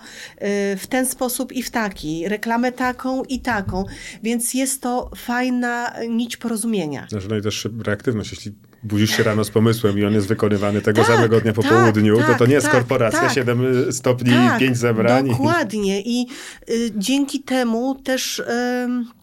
w 0.77 0.87
ten 0.89 1.07
sposób 1.07 1.53
i 1.53 1.63
w 1.63 1.71
taki, 1.71 2.29
reklamę 2.29 2.73
taką 2.73 3.25
i 3.25 3.41
taką 3.41 3.85
więc 4.23 4.55
jest 4.55 4.83
to 4.83 5.11
fajna 5.17 5.95
nić 6.09 6.37
porozumienia. 6.37 7.07
Znaczy, 7.09 7.27
no 7.29 7.37
i 7.37 7.43
też 7.43 7.69
reaktywność, 7.85 8.31
jeśli 8.31 8.53
budzisz 8.83 9.17
się 9.17 9.23
rano 9.23 9.45
z 9.45 9.51
pomysłem 9.51 9.99
i 9.99 10.05
on 10.05 10.15
jest 10.15 10.29
wykonywany 10.29 10.83
tego 10.83 11.03
tak, 11.03 11.15
samego 11.17 11.41
dnia 11.41 11.53
po 11.53 11.63
tak, 11.63 11.73
południu, 11.73 12.19
tak, 12.19 12.27
to 12.27 12.35
to 12.35 12.47
nie 12.47 12.55
jest 12.55 12.67
tak, 12.67 12.75
korporacja, 12.75 13.21
tak, 13.21 13.33
7 13.33 13.93
stopni, 13.93 14.33
tak, 14.33 14.59
5 14.59 14.79
zebrań. 14.79 15.29
Dokładnie 15.29 16.01
i 16.01 16.27
y, 16.71 16.93
dzięki 16.97 17.41
temu 17.41 17.95
też... 17.95 18.39
Y, 18.39 19.21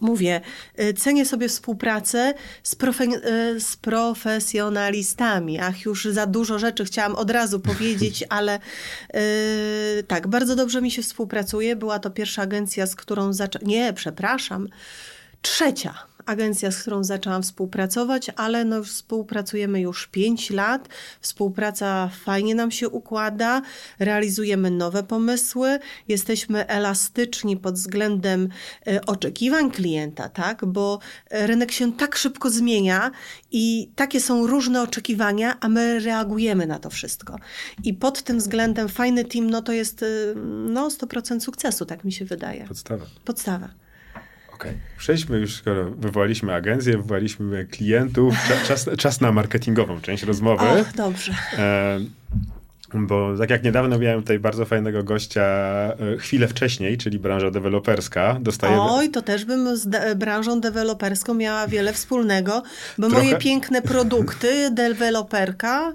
mówię, 0.00 0.40
y, 0.80 0.94
cenię 0.94 1.26
sobie 1.26 1.48
współpracę 1.48 2.34
z, 2.62 2.74
profe 2.74 3.04
y, 3.04 3.60
z, 3.60 3.76
profesjonalistami. 3.76 5.58
Ach, 5.58 5.84
już 5.84 6.04
za 6.04 6.26
dużo 6.26 6.58
rzeczy 6.58 6.84
chciałam 6.84 7.14
od 7.14 7.30
razu 7.30 7.60
powiedzieć, 7.60 8.24
ale 8.28 8.58
yy, 9.14 10.02
tak, 10.02 10.28
bardzo 10.28 10.56
dobrze 10.56 10.82
mi 10.82 10.90
się 10.90 11.02
współpracuje. 11.02 11.76
Była 11.76 11.98
to 11.98 12.10
pierwsza 12.10 12.42
agencja, 12.42 12.86
z 12.86 12.96
którą 12.96 13.32
zaczęłam. 13.32 13.68
Nie, 13.68 13.92
przepraszam. 13.92 14.68
Trzecia 15.42 16.05
agencja, 16.26 16.70
z 16.70 16.80
którą 16.82 17.04
zaczęłam 17.04 17.42
współpracować, 17.42 18.30
ale 18.36 18.64
no 18.64 18.84
współpracujemy 18.84 19.80
już 19.80 20.06
5 20.06 20.50
lat. 20.50 20.88
Współpraca 21.20 22.10
fajnie 22.24 22.54
nam 22.54 22.70
się 22.70 22.88
układa, 22.88 23.62
realizujemy 23.98 24.70
nowe 24.70 25.02
pomysły, 25.02 25.78
jesteśmy 26.08 26.66
elastyczni 26.66 27.56
pod 27.56 27.74
względem 27.74 28.48
e, 28.86 29.06
oczekiwań 29.06 29.70
klienta, 29.70 30.28
tak? 30.28 30.64
Bo 30.64 30.98
rynek 31.30 31.72
się 31.72 31.92
tak 31.92 32.16
szybko 32.16 32.50
zmienia 32.50 33.10
i 33.52 33.90
takie 33.96 34.20
są 34.20 34.46
różne 34.46 34.82
oczekiwania, 34.82 35.56
a 35.60 35.68
my 35.68 36.00
reagujemy 36.00 36.66
na 36.66 36.78
to 36.78 36.90
wszystko. 36.90 37.38
I 37.84 37.94
pod 37.94 38.22
tym 38.22 38.38
względem 38.38 38.88
fajny 38.88 39.24
team, 39.24 39.50
no 39.50 39.62
to 39.62 39.72
jest 39.72 40.02
e, 40.02 40.06
no 40.68 40.88
100% 40.88 41.40
sukcesu, 41.40 41.86
tak 41.86 42.04
mi 42.04 42.12
się 42.12 42.24
wydaje. 42.24 42.66
Podstawa. 42.68 43.06
Podstawa. 43.24 43.85
Okej. 44.56 44.70
Okay. 44.70 44.82
Przejdźmy 44.98 45.38
już, 45.38 45.54
skoro 45.54 45.90
wywołaliśmy 45.90 46.54
agencję, 46.54 46.96
wywołaliśmy 46.96 47.66
klientów, 47.70 48.34
czas, 48.66 48.88
czas 48.98 49.20
na 49.20 49.32
marketingową 49.32 50.00
część 50.00 50.22
rozmowy. 50.22 50.64
Och, 50.80 50.92
dobrze. 50.92 51.32
E, 51.58 52.00
bo 52.94 53.38
tak 53.38 53.50
jak 53.50 53.62
niedawno 53.62 53.98
miałem 53.98 54.20
tutaj 54.20 54.38
bardzo 54.38 54.64
fajnego 54.64 55.02
gościa 55.02 55.42
e, 55.42 56.18
chwilę 56.18 56.48
wcześniej, 56.48 56.98
czyli 56.98 57.18
branża 57.18 57.50
deweloperska. 57.50 58.38
Dostajemy... 58.40 58.82
Oj, 58.82 59.10
to 59.10 59.22
też 59.22 59.44
bym 59.44 59.76
z 59.76 60.18
branżą 60.18 60.60
deweloperską 60.60 61.34
miała 61.34 61.66
wiele 61.66 61.92
wspólnego, 61.92 62.62
bo 62.98 63.08
Trochę... 63.08 63.24
moje 63.24 63.38
piękne 63.38 63.82
produkty, 63.82 64.70
deweloperka 64.70 65.92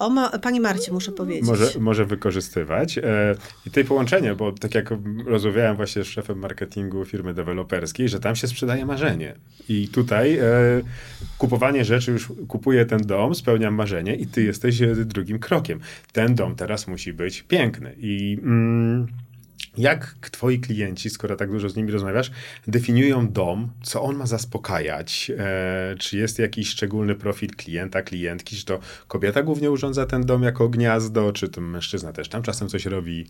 o, 0.00 0.10
ma, 0.10 0.38
pani 0.38 0.60
Marcie 0.60 0.92
muszę 0.92 1.12
powiedzieć. 1.12 1.46
Może, 1.46 1.70
może 1.80 2.06
wykorzystywać. 2.06 2.98
E, 2.98 3.34
I 3.66 3.70
tutaj 3.70 3.84
połączenie, 3.84 4.34
bo 4.34 4.52
tak 4.52 4.74
jak 4.74 4.90
rozmawiałem 5.26 5.76
właśnie 5.76 6.04
z 6.04 6.06
szefem 6.06 6.38
marketingu 6.38 7.04
firmy 7.04 7.34
deweloperskiej, 7.34 8.08
że 8.08 8.20
tam 8.20 8.36
się 8.36 8.46
sprzedaje 8.46 8.86
marzenie. 8.86 9.34
I 9.68 9.88
tutaj 9.88 10.38
e, 10.38 10.44
kupowanie 11.38 11.84
rzeczy, 11.84 12.12
już 12.12 12.28
kupuję 12.48 12.86
ten 12.86 13.00
dom, 13.00 13.34
spełniam 13.34 13.74
marzenie 13.74 14.16
i 14.16 14.26
ty 14.26 14.42
jesteś 14.42 14.80
drugim 14.96 15.38
krokiem. 15.38 15.80
Ten 16.12 16.34
dom 16.34 16.54
teraz 16.54 16.88
musi 16.88 17.12
być 17.12 17.42
piękny. 17.42 17.94
I... 17.98 18.38
Mm, 18.42 19.06
jak 19.78 20.14
twoi 20.30 20.58
klienci, 20.58 21.10
skoro 21.10 21.36
tak 21.36 21.50
dużo 21.50 21.68
z 21.68 21.76
nimi 21.76 21.92
rozmawiasz, 21.92 22.30
definiują 22.66 23.28
dom, 23.28 23.70
co 23.82 24.02
on 24.02 24.16
ma 24.16 24.26
zaspokajać? 24.26 25.30
E, 25.38 25.94
czy 25.98 26.16
jest 26.16 26.38
jakiś 26.38 26.68
szczególny 26.68 27.14
profil 27.14 27.50
klienta, 27.50 28.02
klientki? 28.02 28.56
Czy 28.56 28.64
to 28.64 28.78
kobieta 29.08 29.42
głównie 29.42 29.70
urządza 29.70 30.06
ten 30.06 30.26
dom 30.26 30.42
jako 30.42 30.68
gniazdo, 30.68 31.32
czy 31.32 31.48
to 31.48 31.60
mężczyzna 31.60 32.12
też 32.12 32.28
tam 32.28 32.42
czasem 32.42 32.68
coś 32.68 32.86
robi? 32.86 33.26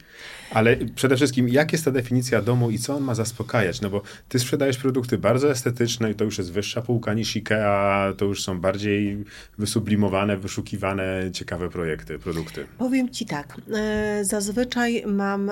Ale 0.51 0.77
przede 0.77 1.17
wszystkim, 1.17 1.49
jak 1.49 1.73
jest 1.73 1.85
ta 1.85 1.91
definicja 1.91 2.43
domu 2.43 2.71
i 2.71 2.79
co 2.79 2.97
on 2.97 3.03
ma 3.03 3.15
zaspokajać? 3.15 3.81
No 3.81 3.91
bo 3.91 4.03
ty 4.29 4.39
sprzedajesz 4.39 4.79
produkty 4.79 5.19
bardzo 5.19 5.51
estetyczne 5.51 6.11
i 6.11 6.15
to 6.15 6.25
już 6.25 6.39
jest 6.39 6.53
wyższa 6.53 6.83
półka 6.83 7.15
niż 7.15 7.37
IKEA, 7.37 8.15
to 8.17 8.25
już 8.25 8.43
są 8.43 8.61
bardziej 8.61 9.25
wysublimowane, 9.59 10.37
wyszukiwane, 10.37 11.31
ciekawe 11.33 11.69
projekty, 11.69 12.19
produkty. 12.19 12.67
Powiem 12.79 13.09
ci 13.09 13.27
tak, 13.27 13.57
e, 13.75 14.25
zazwyczaj 14.25 15.05
mam 15.07 15.51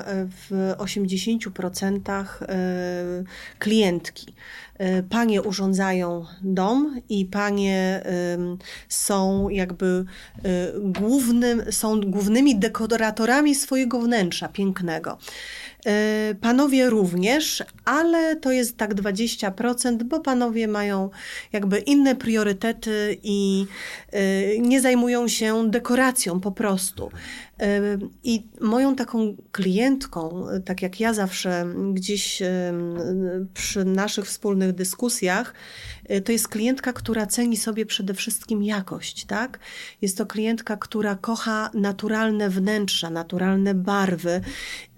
w 0.48 0.77
80% 0.78 2.24
e, 2.42 3.24
klientki. 3.58 4.34
E, 4.78 5.02
panie 5.02 5.42
urządzają 5.42 6.26
dom 6.42 7.00
i 7.08 7.26
panie 7.26 8.02
są 8.88 9.48
jakby 9.48 9.86
e, 9.86 10.42
głównym, 10.80 11.62
są 11.72 12.00
głównymi 12.00 12.58
dekoratorami 12.58 13.54
swojego 13.54 14.00
wnętrza 14.00 14.48
pięknego. 14.48 15.18
Panowie 16.40 16.90
również, 16.90 17.64
ale 17.84 18.36
to 18.36 18.52
jest 18.52 18.76
tak 18.76 18.94
20%, 18.94 20.02
bo 20.02 20.20
panowie 20.20 20.68
mają 20.68 21.10
jakby 21.52 21.78
inne 21.78 22.16
priorytety 22.16 23.16
i 23.22 23.66
nie 24.60 24.80
zajmują 24.80 25.28
się 25.28 25.70
dekoracją 25.70 26.40
po 26.40 26.52
prostu. 26.52 27.10
I 28.24 28.46
moją 28.60 28.96
taką 28.96 29.36
klientką, 29.52 30.46
tak 30.64 30.82
jak 30.82 31.00
ja 31.00 31.12
zawsze 31.12 31.66
gdzieś 31.92 32.42
przy 33.54 33.84
naszych 33.84 34.24
wspólnych 34.24 34.72
dyskusjach, 34.72 35.54
e, 36.04 36.20
to 36.20 36.32
jest 36.32 36.48
klientka, 36.48 36.92
która 36.92 37.26
ceni 37.26 37.56
sobie 37.56 37.86
przede 37.86 38.14
wszystkim 38.14 38.62
jakość, 38.62 39.24
tak? 39.24 39.58
Jest 40.02 40.18
to 40.18 40.26
klientka, 40.26 40.76
która 40.76 41.14
kocha 41.14 41.70
naturalne 41.74 42.50
wnętrza, 42.50 43.10
naturalne 43.10 43.74
barwy 43.74 44.40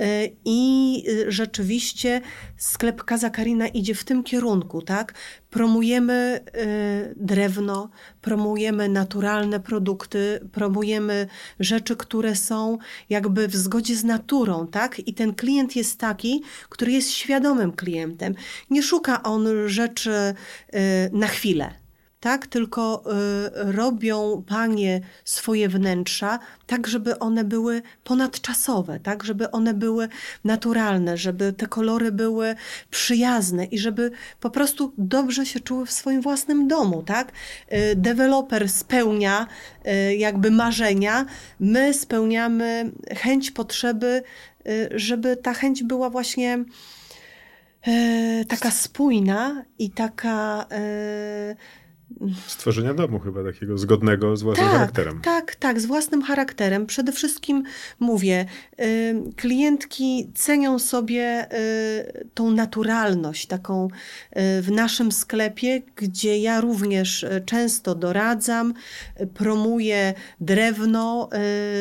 e, 0.00 0.28
i 0.44 1.04
rzeczywiście 1.28 2.20
sklep 2.56 3.04
Kaza 3.04 3.30
Karina 3.30 3.68
idzie 3.68 3.94
w 3.94 4.04
tym 4.04 4.22
kierunku, 4.22 4.82
tak? 4.82 5.14
Promujemy 5.50 6.40
y, 6.56 7.14
drewno, 7.16 7.90
promujemy 8.20 8.88
naturalne 8.88 9.60
produkty, 9.60 10.40
promujemy 10.52 11.26
rzeczy, 11.60 11.96
które 11.96 12.36
są 12.36 12.78
jakby 13.10 13.48
w 13.48 13.56
zgodzie 13.56 13.96
z 13.96 14.04
naturą, 14.04 14.66
tak? 14.66 14.98
I 14.98 15.14
ten 15.14 15.34
klient 15.34 15.76
jest 15.76 15.98
taki, 15.98 16.42
który 16.68 16.92
jest 16.92 17.10
świadomym 17.10 17.72
klientem. 17.72 18.34
Nie 18.70 18.82
szuka 18.82 19.22
on 19.22 19.48
rzeczy 19.66 20.34
y, 20.74 20.78
na 21.12 21.26
chwilę. 21.26 21.79
Tak? 22.20 22.46
Tylko 22.46 23.02
y, 23.06 23.72
robią 23.72 24.42
panie 24.46 25.00
swoje 25.24 25.68
wnętrza 25.68 26.38
tak, 26.66 26.86
żeby 26.86 27.18
one 27.18 27.44
były 27.44 27.82
ponadczasowe, 28.04 29.00
tak? 29.00 29.24
Żeby 29.24 29.50
one 29.50 29.74
były 29.74 30.08
naturalne, 30.44 31.16
żeby 31.16 31.52
te 31.52 31.66
kolory 31.66 32.12
były 32.12 32.54
przyjazne 32.90 33.64
i 33.64 33.78
żeby 33.78 34.10
po 34.40 34.50
prostu 34.50 34.92
dobrze 34.98 35.46
się 35.46 35.60
czuły 35.60 35.86
w 35.86 35.92
swoim 35.92 36.20
własnym 36.20 36.68
domu, 36.68 37.02
tak? 37.02 37.32
Y, 37.72 37.96
deweloper 37.96 38.68
spełnia 38.68 39.46
y, 39.86 40.16
jakby 40.16 40.50
marzenia, 40.50 41.26
my 41.60 41.94
spełniamy 41.94 42.90
chęć, 43.16 43.50
potrzeby, 43.50 44.22
y, 44.66 44.88
żeby 44.94 45.36
ta 45.36 45.54
chęć 45.54 45.82
była 45.82 46.10
właśnie 46.10 46.64
e, 47.86 48.44
taka 48.44 48.70
spójna 48.70 49.64
i 49.78 49.90
taka 49.90 50.66
e, 50.70 51.56
Stworzenia 52.46 52.94
domu 52.94 53.18
chyba 53.18 53.44
takiego 53.44 53.78
zgodnego 53.78 54.36
z 54.36 54.42
własnym 54.42 54.66
tak, 54.66 54.76
charakterem. 54.76 55.20
Tak, 55.20 55.54
tak, 55.54 55.80
z 55.80 55.86
własnym 55.86 56.22
charakterem. 56.22 56.86
Przede 56.86 57.12
wszystkim 57.12 57.62
mówię, 58.00 58.46
y, 58.80 59.14
klientki 59.36 60.30
cenią 60.34 60.78
sobie 60.78 61.46
y, 61.52 62.28
tą 62.34 62.50
naturalność 62.50 63.46
taką 63.46 63.86
y, 63.86 64.62
w 64.62 64.70
naszym 64.70 65.12
sklepie, 65.12 65.82
gdzie 65.96 66.38
ja 66.38 66.60
również 66.60 67.26
często 67.46 67.94
doradzam, 67.94 68.74
promuję 69.34 70.14
drewno, 70.40 71.28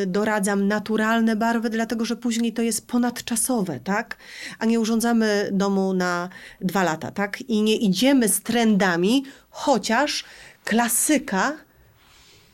doradzam 0.08 0.68
naturalne 0.68 1.36
barwy, 1.36 1.70
dlatego 1.70 2.06
że 2.06 2.16
później 2.16 2.54
to 2.54 2.62
jest 2.62 2.88
ponadczasowe, 2.88 3.80
tak? 3.80 4.18
A 4.60 4.66
nie 4.66 4.80
urządzamy 4.80 5.50
domu 5.52 5.94
na 5.94 6.30
dwa 6.62 6.84
lata, 6.84 7.12
tak? 7.12 7.42
I 7.42 7.62
nie 7.62 7.76
idziemy 7.76 8.30
z 8.30 8.42
trendami, 8.42 9.24
chociaż 9.64 10.24
klasyka 10.66 11.52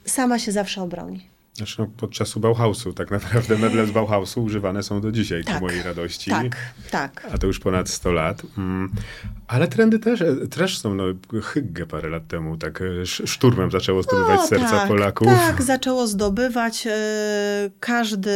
sama 0.06 0.40
się 0.40 0.52
zawsze 0.52 0.82
obroni. 0.82 1.28
Od 2.02 2.12
czasu 2.12 2.40
Bauhausu 2.40 2.94
tak 2.94 3.12
naprawdę 3.12 3.58
meble 3.58 3.86
z 3.86 3.92
Bauhausu 3.92 4.44
używane 4.44 4.84
są 4.84 5.02
do 5.02 5.12
dzisiaj, 5.12 5.44
Tak, 5.44 5.56
ku 5.60 5.66
mojej 5.66 5.84
radości. 5.84 6.30
Tak, 6.32 6.58
tak. 6.92 7.28
A 7.34 7.38
to 7.38 7.48
już 7.48 7.60
ponad 7.60 7.90
100 7.90 8.12
lat. 8.12 8.42
Mm. 8.58 8.92
Ale 9.48 9.68
trendy 9.68 10.00
też, 10.00 10.24
też 10.52 10.78
są. 10.78 10.96
No, 10.96 11.04
Hygge 11.44 11.86
parę 11.86 12.10
lat 12.10 12.28
temu 12.28 12.58
tak 12.58 12.82
e, 12.82 12.86
sz- 13.02 13.30
szturmem 13.30 13.72
zaczęło 13.72 14.04
zdobywać 14.04 14.40
No, 14.40 14.48
serca 14.48 14.70
tak, 14.72 14.88
Polaków. 14.88 15.28
Tak, 15.28 15.62
zaczęło 15.62 16.08
zdobywać. 16.08 16.88
e, 16.88 16.92
Każdy 17.80 18.32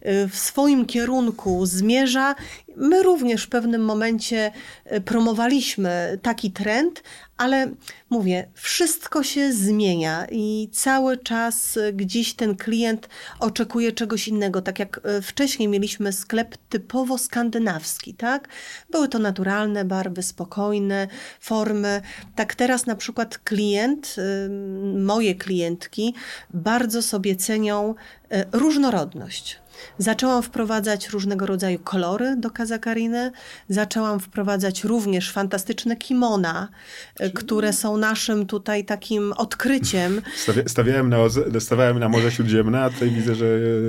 e, 0.00 0.28
w 0.28 0.36
swoim 0.36 0.86
kierunku 0.86 1.66
zmierza. 1.66 2.34
My 2.80 3.02
również 3.02 3.44
w 3.44 3.48
pewnym 3.48 3.84
momencie 3.84 4.52
e, 4.84 5.00
promowaliśmy 5.00 6.18
taki 6.22 6.50
trend, 6.50 7.02
ale 7.36 7.70
mówię, 8.10 8.48
wszystko 8.54 9.22
się 9.22 9.52
zmienia 9.52 10.26
i 10.30 10.68
cały 10.72 11.18
czas 11.18 11.76
e, 11.76 11.92
gdzieś 11.92 12.34
ten 12.34 12.56
klient 12.56 13.08
oczekuje 13.40 13.92
czegoś 13.92 14.28
innego. 14.28 14.62
Tak 14.62 14.78
jak 14.78 15.00
e, 15.04 15.22
wcześniej 15.22 15.68
mieliśmy 15.68 16.12
sklep 16.12 16.56
typowo 16.68 17.18
skandynawski, 17.18 18.14
tak? 18.14 18.48
Były 18.90 19.08
to 19.08 19.18
naturalne 19.18 19.84
barwy, 19.84 20.22
spokojne 20.22 21.08
formy. 21.40 22.00
Tak 22.36 22.54
teraz 22.54 22.86
na 22.86 22.96
przykład 22.96 23.38
klient, 23.38 24.16
moje 24.96 25.34
klientki 25.34 26.14
bardzo 26.50 27.02
sobie 27.02 27.36
cenią 27.36 27.94
różnorodność. 28.52 29.60
Zaczęłam 29.98 30.42
wprowadzać 30.42 31.08
różnego 31.08 31.46
rodzaju 31.46 31.78
kolory 31.78 32.36
do 32.36 32.50
Kazakariny. 32.50 33.32
Zaczęłam 33.68 34.20
wprowadzać 34.20 34.84
również 34.84 35.32
fantastyczne 35.32 35.96
kimona, 35.96 36.68
y, 37.20 37.30
które 37.30 37.72
są 37.72 37.96
naszym 37.96 38.46
tutaj 38.46 38.84
takim 38.84 39.32
odkryciem. 39.32 40.22
Stawia, 40.42 40.62
stawiałem, 40.66 41.08
na, 41.08 41.16
stawiałem 41.60 41.98
na 41.98 42.08
Morze 42.08 42.32
Śródziemne, 42.32 42.82
a 42.82 42.90
tutaj 42.90 43.10
widzę, 43.10 43.34
że 43.34 43.46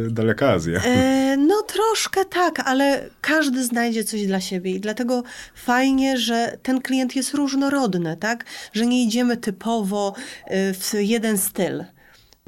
daleka 0.09 0.49
Azja. 0.51 0.81
E, 0.83 1.37
no 1.37 1.61
troszkę 1.61 2.25
tak, 2.25 2.59
ale 2.59 3.09
każdy 3.21 3.65
znajdzie 3.65 4.03
coś 4.03 4.25
dla 4.25 4.41
siebie 4.41 4.71
i 4.71 4.79
dlatego 4.79 5.23
fajnie, 5.55 6.17
że 6.17 6.57
ten 6.63 6.81
klient 6.81 7.15
jest 7.15 7.33
różnorodny, 7.33 8.17
tak? 8.17 8.45
Że 8.73 8.85
nie 8.85 9.03
idziemy 9.03 9.37
typowo 9.37 10.13
e, 10.45 10.73
w 10.73 10.93
jeden 10.93 11.37
styl. 11.37 11.83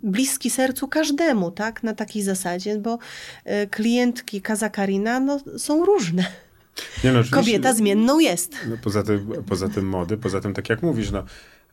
Bliski 0.03 0.49
sercu 0.49 0.87
każdemu, 0.87 1.51
tak? 1.51 1.83
Na 1.83 1.93
takiej 1.93 2.23
zasadzie, 2.23 2.77
bo 2.79 2.99
e, 3.45 3.67
klientki 3.67 4.41
Kazakarina 4.41 5.19
no, 5.19 5.39
są 5.57 5.85
różne. 5.85 6.25
Nie, 7.03 7.11
no, 7.11 7.19
Kobieta 7.31 7.73
zmienną 7.73 8.19
jest. 8.19 8.55
No, 8.69 8.77
poza, 8.83 9.03
tym, 9.03 9.33
poza 9.49 9.69
tym 9.69 9.85
mody, 9.85 10.17
poza 10.17 10.41
tym 10.41 10.53
tak 10.53 10.69
jak 10.69 10.81
mówisz, 10.83 11.11
no, 11.11 11.23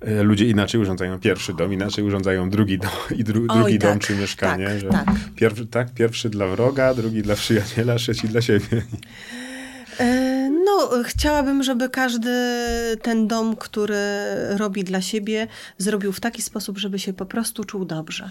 e, 0.01 0.23
ludzie 0.23 0.49
inaczej 0.49 0.81
urządzają 0.81 1.21
pierwszy 1.21 1.55
dom, 1.55 1.73
inaczej 1.73 2.05
urządzają 2.05 2.51
drugi 2.51 2.79
dom, 2.79 2.91
i 3.19 3.25
dru, 3.25 3.47
Oj, 3.49 3.59
drugi 3.59 3.79
dom 3.79 3.93
tak, 3.93 4.03
czy 4.03 4.17
mieszkanie. 4.17 4.67
tak, 4.67 4.81
że 4.81 4.89
tak. 4.89 5.07
Pierwszy, 5.37 5.67
tak, 5.67 5.95
pierwszy 5.95 6.31
dla 6.31 6.47
wroga, 6.47 6.95
drugi 6.95 7.23
dla 7.23 7.35
przyjaciela, 7.35 7.97
trzeci 7.99 8.29
dla 8.29 8.41
siebie. 8.41 8.83
E, 10.01 10.30
chciałabym, 11.05 11.63
żeby 11.63 11.89
każdy 11.89 12.31
ten 13.03 13.29
dom, 13.29 13.57
który 13.57 13.99
robi 14.59 14.85
dla 14.85 15.01
siebie, 15.01 15.47
zrobił 15.79 16.13
w 16.13 16.21
taki 16.21 16.43
sposób, 16.43 16.79
żeby 16.79 16.99
się 16.99 17.13
po 17.13 17.27
prostu 17.27 17.65
czuł 17.65 17.85
dobrze. 17.85 18.31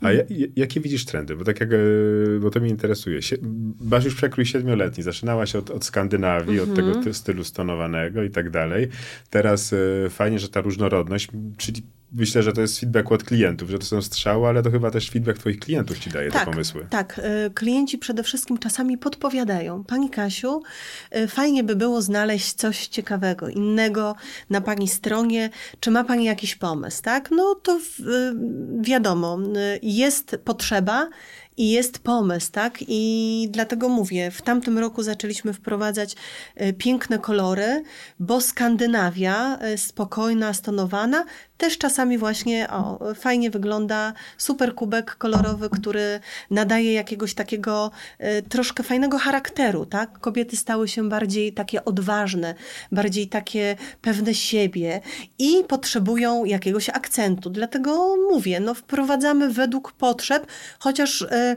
A 0.00 0.12
ja, 0.12 0.22
ja- 0.30 0.46
jakie 0.56 0.80
widzisz 0.80 1.04
trendy? 1.04 1.36
Bo 1.36 1.44
tak 1.44 1.60
jak, 1.60 1.72
e, 1.72 1.76
bo 2.40 2.50
to 2.50 2.60
mnie 2.60 2.70
interesuje. 2.70 3.22
Sie, 3.22 3.36
masz 3.80 4.04
już 4.04 4.14
przekrój 4.14 4.46
siedmioletni. 4.46 5.02
Zaczynałaś 5.04 5.56
od, 5.56 5.70
od 5.70 5.84
Skandynawii, 5.84 6.60
od 6.60 6.74
tego 6.74 6.94
ty, 6.94 7.14
stylu 7.14 7.44
stonowanego 7.44 8.22
i 8.22 8.30
tak 8.30 8.50
dalej. 8.50 8.88
Teraz 9.30 9.72
e, 9.72 10.10
fajnie, 10.10 10.38
że 10.38 10.48
ta 10.48 10.60
różnorodność, 10.60 11.28
czyli 11.56 11.82
myślę, 12.12 12.42
że 12.42 12.52
to 12.52 12.60
jest 12.60 12.80
feedback 12.80 13.12
od 13.12 13.24
klientów, 13.24 13.70
że 13.70 13.78
to 13.78 13.86
są 13.86 14.02
strzały, 14.02 14.48
ale 14.48 14.62
to 14.62 14.70
chyba 14.70 14.90
też 14.90 15.10
feedback 15.10 15.38
twoich 15.38 15.58
klientów 15.58 15.98
ci 15.98 16.10
daje 16.10 16.30
te 16.30 16.44
pomysły. 16.44 16.86
Tak, 16.90 17.20
y, 17.46 17.50
klienci 17.50 17.98
przede 17.98 18.22
wszystkim 18.22 18.58
czasami 18.58 18.98
podpowiadają. 18.98 19.84
Pani 19.84 20.10
Kasiu, 20.10 20.62
y, 21.16 21.28
fajnie 21.28 21.64
by 21.64 21.76
było 21.76 22.02
znaleźć 22.02 22.52
coś 22.54 22.86
ciekawego, 22.86 23.48
innego 23.48 24.14
na 24.50 24.60
Pani 24.60 24.88
stronie. 24.88 25.50
Czy 25.80 25.90
ma 25.90 26.04
Pani 26.04 26.24
jakiś 26.24 26.56
pomysł, 26.56 27.02
tak? 27.02 27.30
No 27.30 27.54
to 27.54 27.76
y, 27.76 27.80
wiadomo, 28.80 29.38
jest 29.82 30.36
potrzeba 30.44 31.08
i 31.56 31.70
jest 31.70 31.98
pomysł, 31.98 32.52
tak? 32.52 32.78
I 32.88 33.48
dlatego 33.50 33.88
mówię, 33.88 34.30
w 34.30 34.42
tamtym 34.42 34.78
roku 34.78 35.02
zaczęliśmy 35.02 35.52
wprowadzać 35.52 36.16
piękne 36.78 37.18
kolory, 37.18 37.82
bo 38.20 38.40
Skandynawia, 38.40 39.58
spokojna, 39.76 40.54
stonowana, 40.54 41.24
też 41.60 41.78
czasami 41.78 42.18
właśnie 42.18 42.70
o, 42.70 43.14
fajnie 43.14 43.50
wygląda 43.50 44.12
super 44.38 44.74
kubek 44.74 45.14
kolorowy, 45.14 45.70
który 45.70 46.20
nadaje 46.50 46.92
jakiegoś 46.92 47.34
takiego 47.34 47.90
y, 48.20 48.42
troszkę 48.42 48.82
fajnego 48.82 49.18
charakteru, 49.18 49.86
tak? 49.86 50.18
Kobiety 50.18 50.56
stały 50.56 50.88
się 50.88 51.08
bardziej 51.08 51.52
takie 51.52 51.84
odważne, 51.84 52.54
bardziej 52.92 53.28
takie 53.28 53.76
pewne 54.02 54.34
siebie 54.34 55.00
i 55.38 55.64
potrzebują 55.68 56.44
jakiegoś 56.44 56.88
akcentu. 56.88 57.50
Dlatego 57.50 58.16
mówię, 58.32 58.60
no 58.60 58.74
wprowadzamy 58.74 59.50
według 59.50 59.92
potrzeb, 59.92 60.46
chociaż 60.78 61.22
y, 61.22 61.56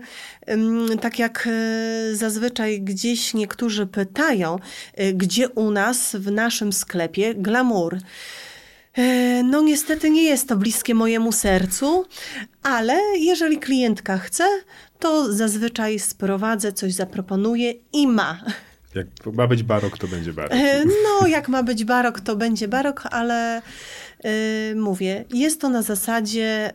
ym, 0.50 0.88
tak 1.02 1.20
jak 1.20 1.48
y, 1.48 2.16
zazwyczaj 2.16 2.82
gdzieś 2.82 3.34
niektórzy 3.34 3.88
pytają, 3.88 4.60
y, 5.00 5.14
gdzie 5.14 5.50
u 5.50 5.72
nas 5.72 6.16
w 6.16 6.32
naszym 6.32 6.74
sklepie 6.74 7.36
glamour. 7.36 7.98
E, 8.98 9.44
No 9.44 9.62
niestety 9.62 10.10
nie 10.10 10.24
jest 10.24 10.50
to 10.50 10.58
bliskie 10.58 10.96
mojemu 10.96 11.32
sercu, 11.32 12.06
ale 12.64 13.00
jeżeli 13.20 13.58
klientka 13.60 14.18
chce, 14.18 14.44
to 15.00 15.34
zazwyczaj 15.34 16.00
sprowadzę, 16.00 16.74
coś 16.74 16.94
zaproponuję 16.94 17.74
i 17.94 18.08
ma. 18.08 18.40
Jak 18.96 19.08
ma 19.36 19.48
być 19.48 19.64
barok, 19.64 19.98
to 19.98 20.08
będzie 20.08 20.34
barok. 20.34 20.52
E, 20.54 20.84
No, 20.86 21.28
jak 21.28 21.48
ma 21.50 21.64
być 21.64 21.84
barok, 21.86 22.20
to 22.22 22.36
będzie 22.36 22.68
barok, 22.68 23.04
ale 23.12 23.58
e, 24.24 24.32
mówię, 24.76 25.26
jest 25.34 25.62
to 25.62 25.70
na 25.70 25.82
zasadzie 25.82 26.72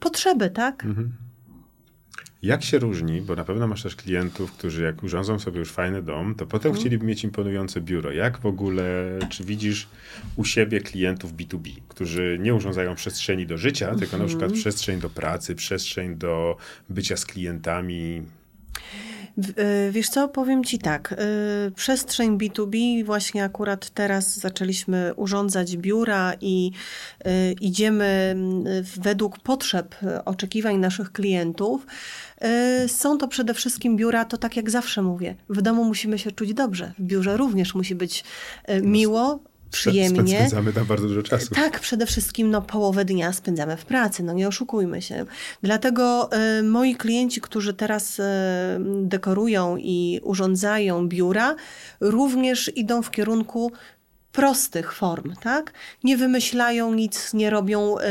potrzeby, 0.00 0.50
tak? 0.50 0.84
Jak 2.46 2.64
się 2.64 2.78
różni, 2.78 3.20
bo 3.20 3.36
na 3.36 3.44
pewno 3.44 3.66
masz 3.66 3.82
też 3.82 3.96
klientów, 3.96 4.52
którzy 4.52 4.82
jak 4.82 5.02
urządzą 5.02 5.38
sobie 5.38 5.58
już 5.58 5.70
fajny 5.72 6.02
dom, 6.02 6.34
to 6.34 6.46
potem 6.46 6.68
Mhm. 6.70 6.80
chcieliby 6.80 7.06
mieć 7.06 7.24
imponujące 7.24 7.80
biuro. 7.80 8.12
Jak 8.12 8.38
w 8.38 8.46
ogóle, 8.46 9.18
czy 9.30 9.44
widzisz 9.44 9.88
u 10.36 10.44
siebie 10.44 10.80
klientów 10.80 11.32
B2B, 11.34 11.70
którzy 11.88 12.38
nie 12.40 12.54
urządzają 12.54 12.94
przestrzeni 12.94 13.46
do 13.46 13.58
życia, 13.58 13.86
tylko 13.94 14.18
na 14.18 14.24
Mhm. 14.24 14.28
przykład 14.28 14.52
przestrzeń 14.52 15.00
do 15.00 15.10
pracy, 15.10 15.54
przestrzeń 15.54 16.16
do 16.16 16.56
bycia 16.88 17.16
z 17.16 17.26
klientami? 17.26 18.22
Y, 19.38 19.92
Wiesz 19.92 20.08
co, 20.08 20.28
powiem 20.28 20.64
Ci 20.64 20.78
tak. 20.78 21.12
y, 21.12 21.70
Przestrzeń 21.70 22.38
B2B, 22.38 23.04
właśnie 23.04 23.44
akurat 23.44 23.90
teraz 23.90 24.36
zaczęliśmy 24.38 25.12
urządzać 25.16 25.76
biura 25.76 26.32
i 26.40 26.70
y, 27.26 27.54
idziemy 27.60 28.04
mm, 28.04 28.64
według 28.96 29.38
potrzeb, 29.38 29.94
oczekiwań 30.24 30.76
naszych 30.76 31.12
klientów. 31.12 31.86
Są 32.86 33.18
to 33.18 33.28
przede 33.28 33.54
wszystkim 33.54 33.96
biura, 33.96 34.24
to 34.24 34.36
tak 34.36 34.56
jak 34.56 34.70
zawsze 34.70 35.02
mówię, 35.02 35.34
w 35.48 35.62
domu 35.62 35.84
musimy 35.84 36.18
się 36.18 36.32
czuć 36.32 36.54
dobrze, 36.54 36.92
w 36.98 37.02
biurze 37.02 37.36
również 37.36 37.74
musi 37.74 37.94
być 37.94 38.24
miło, 38.82 39.40
przyjemnie. 39.70 40.36
Spędzamy 40.36 40.72
tam 40.72 40.86
bardzo 40.86 41.08
dużo 41.08 41.22
czasu. 41.22 41.54
Tak, 41.54 41.80
przede 41.80 42.06
wszystkim 42.06 42.50
no, 42.50 42.62
połowę 42.62 43.04
dnia 43.04 43.32
spędzamy 43.32 43.76
w 43.76 43.84
pracy, 43.84 44.22
no 44.22 44.32
nie 44.32 44.48
oszukujmy 44.48 45.02
się. 45.02 45.26
Dlatego 45.62 46.30
y, 46.58 46.62
moi 46.62 46.94
klienci, 46.94 47.40
którzy 47.40 47.74
teraz 47.74 48.18
y, 48.18 48.22
dekorują 49.02 49.76
i 49.76 50.20
urządzają 50.22 51.08
biura, 51.08 51.54
również 52.00 52.72
idą 52.76 53.02
w 53.02 53.10
kierunku 53.10 53.72
prostych 54.36 54.92
form, 54.92 55.34
tak? 55.40 55.72
Nie 56.04 56.16
wymyślają 56.16 56.94
nic, 56.94 57.34
nie 57.34 57.50
robią 57.50 57.98
y, 57.98 58.02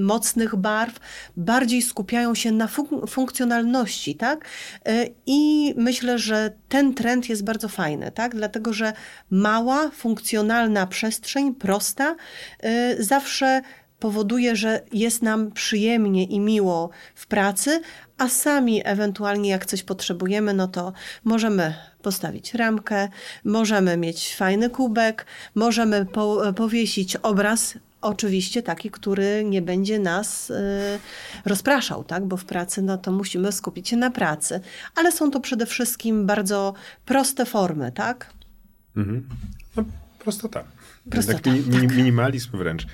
mocnych 0.00 0.56
barw, 0.56 1.00
bardziej 1.36 1.82
skupiają 1.82 2.34
się 2.34 2.52
na 2.52 2.66
fun 2.66 2.88
funkcjonalności, 3.08 4.14
tak? 4.14 4.44
Y, 4.88 5.14
I 5.26 5.74
myślę, 5.76 6.18
że 6.18 6.52
ten 6.68 6.94
trend 6.94 7.28
jest 7.28 7.44
bardzo 7.44 7.68
fajny, 7.68 8.12
tak? 8.12 8.34
Dlatego, 8.34 8.72
że 8.72 8.92
mała, 9.30 9.90
funkcjonalna 9.90 10.86
przestrzeń, 10.86 11.54
prosta, 11.54 12.16
y, 12.64 13.04
zawsze 13.04 13.62
powoduje, 13.98 14.56
że 14.56 14.80
jest 14.92 15.22
nam 15.22 15.52
przyjemnie 15.52 16.24
i 16.24 16.40
miło 16.40 16.90
w 17.14 17.26
pracy, 17.26 17.80
a 18.18 18.28
sami 18.28 18.82
ewentualnie 18.84 19.50
jak 19.50 19.66
coś 19.66 19.82
potrzebujemy, 19.82 20.54
no 20.54 20.68
to 20.68 20.92
możemy 21.24 21.74
postawić 22.08 22.54
ramkę, 22.54 23.08
możemy 23.44 23.96
mieć 23.96 24.36
fajny 24.36 24.70
kubek, 24.70 25.26
możemy 25.54 26.06
po, 26.06 26.52
powiesić 26.56 27.16
obraz, 27.16 27.74
oczywiście 28.00 28.62
taki, 28.62 28.90
który 28.90 29.44
nie 29.44 29.62
będzie 29.62 29.98
nas 29.98 30.50
y, 30.50 30.54
rozpraszał, 31.44 32.04
tak? 32.04 32.24
bo 32.26 32.36
w 32.36 32.44
pracy 32.44 32.82
no 32.82 32.98
to 32.98 33.12
musimy 33.12 33.52
skupić 33.52 33.88
się 33.88 33.96
na 33.96 34.10
pracy. 34.10 34.60
Ale 34.94 35.12
są 35.12 35.30
to 35.30 35.40
przede 35.40 35.66
wszystkim 35.66 36.26
bardzo 36.26 36.74
proste 37.04 37.46
formy, 37.46 37.92
tak? 37.92 38.32
Mhm. 38.96 39.28
No, 39.76 39.84
prostota. 40.18 40.64
Prostota, 41.10 41.38
tak, 41.38 41.80
tak. 41.80 41.96
Minimalizm 41.96 42.50
wręcz. 42.58 42.86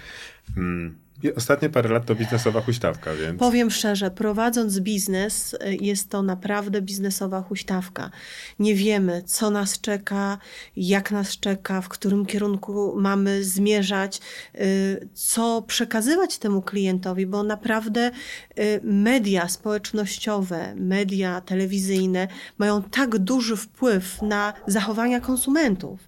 Mm. 0.56 1.03
Ostatnie 1.36 1.68
parę 1.68 1.88
lat 1.88 2.06
to 2.06 2.14
biznesowa 2.14 2.60
huśtawka, 2.60 3.14
więc... 3.14 3.38
Powiem 3.38 3.70
szczerze, 3.70 4.10
prowadząc 4.10 4.80
biznes, 4.80 5.54
y, 5.54 5.76
jest 5.80 6.10
to 6.10 6.22
naprawdę 6.22 6.82
biznesowa 6.82 7.42
huśtawka. 7.42 8.10
Nie 8.58 8.74
wiemy, 8.74 9.22
co 9.26 9.50
nas 9.50 9.80
czeka, 9.80 10.38
jak 10.76 11.10
nas 11.10 11.38
czeka, 11.38 11.80
w 11.80 11.88
którym 11.88 12.26
kierunku 12.26 12.94
mamy 12.96 13.44
zmierzać, 13.44 14.20
y, 14.54 15.08
co 15.14 15.62
przekazywać 15.62 16.38
temu 16.38 16.62
klientowi, 16.62 17.26
bo 17.26 17.42
naprawdę 17.42 18.10
y, 18.58 18.80
media 18.82 19.48
społecznościowe, 19.48 20.74
media 20.76 21.40
telewizyjne 21.40 22.28
mają 22.58 22.82
tak 22.82 23.18
duży 23.18 23.56
wpływ 23.56 24.22
na 24.22 24.52
zachowania 24.66 25.20
konsumentów, 25.20 26.00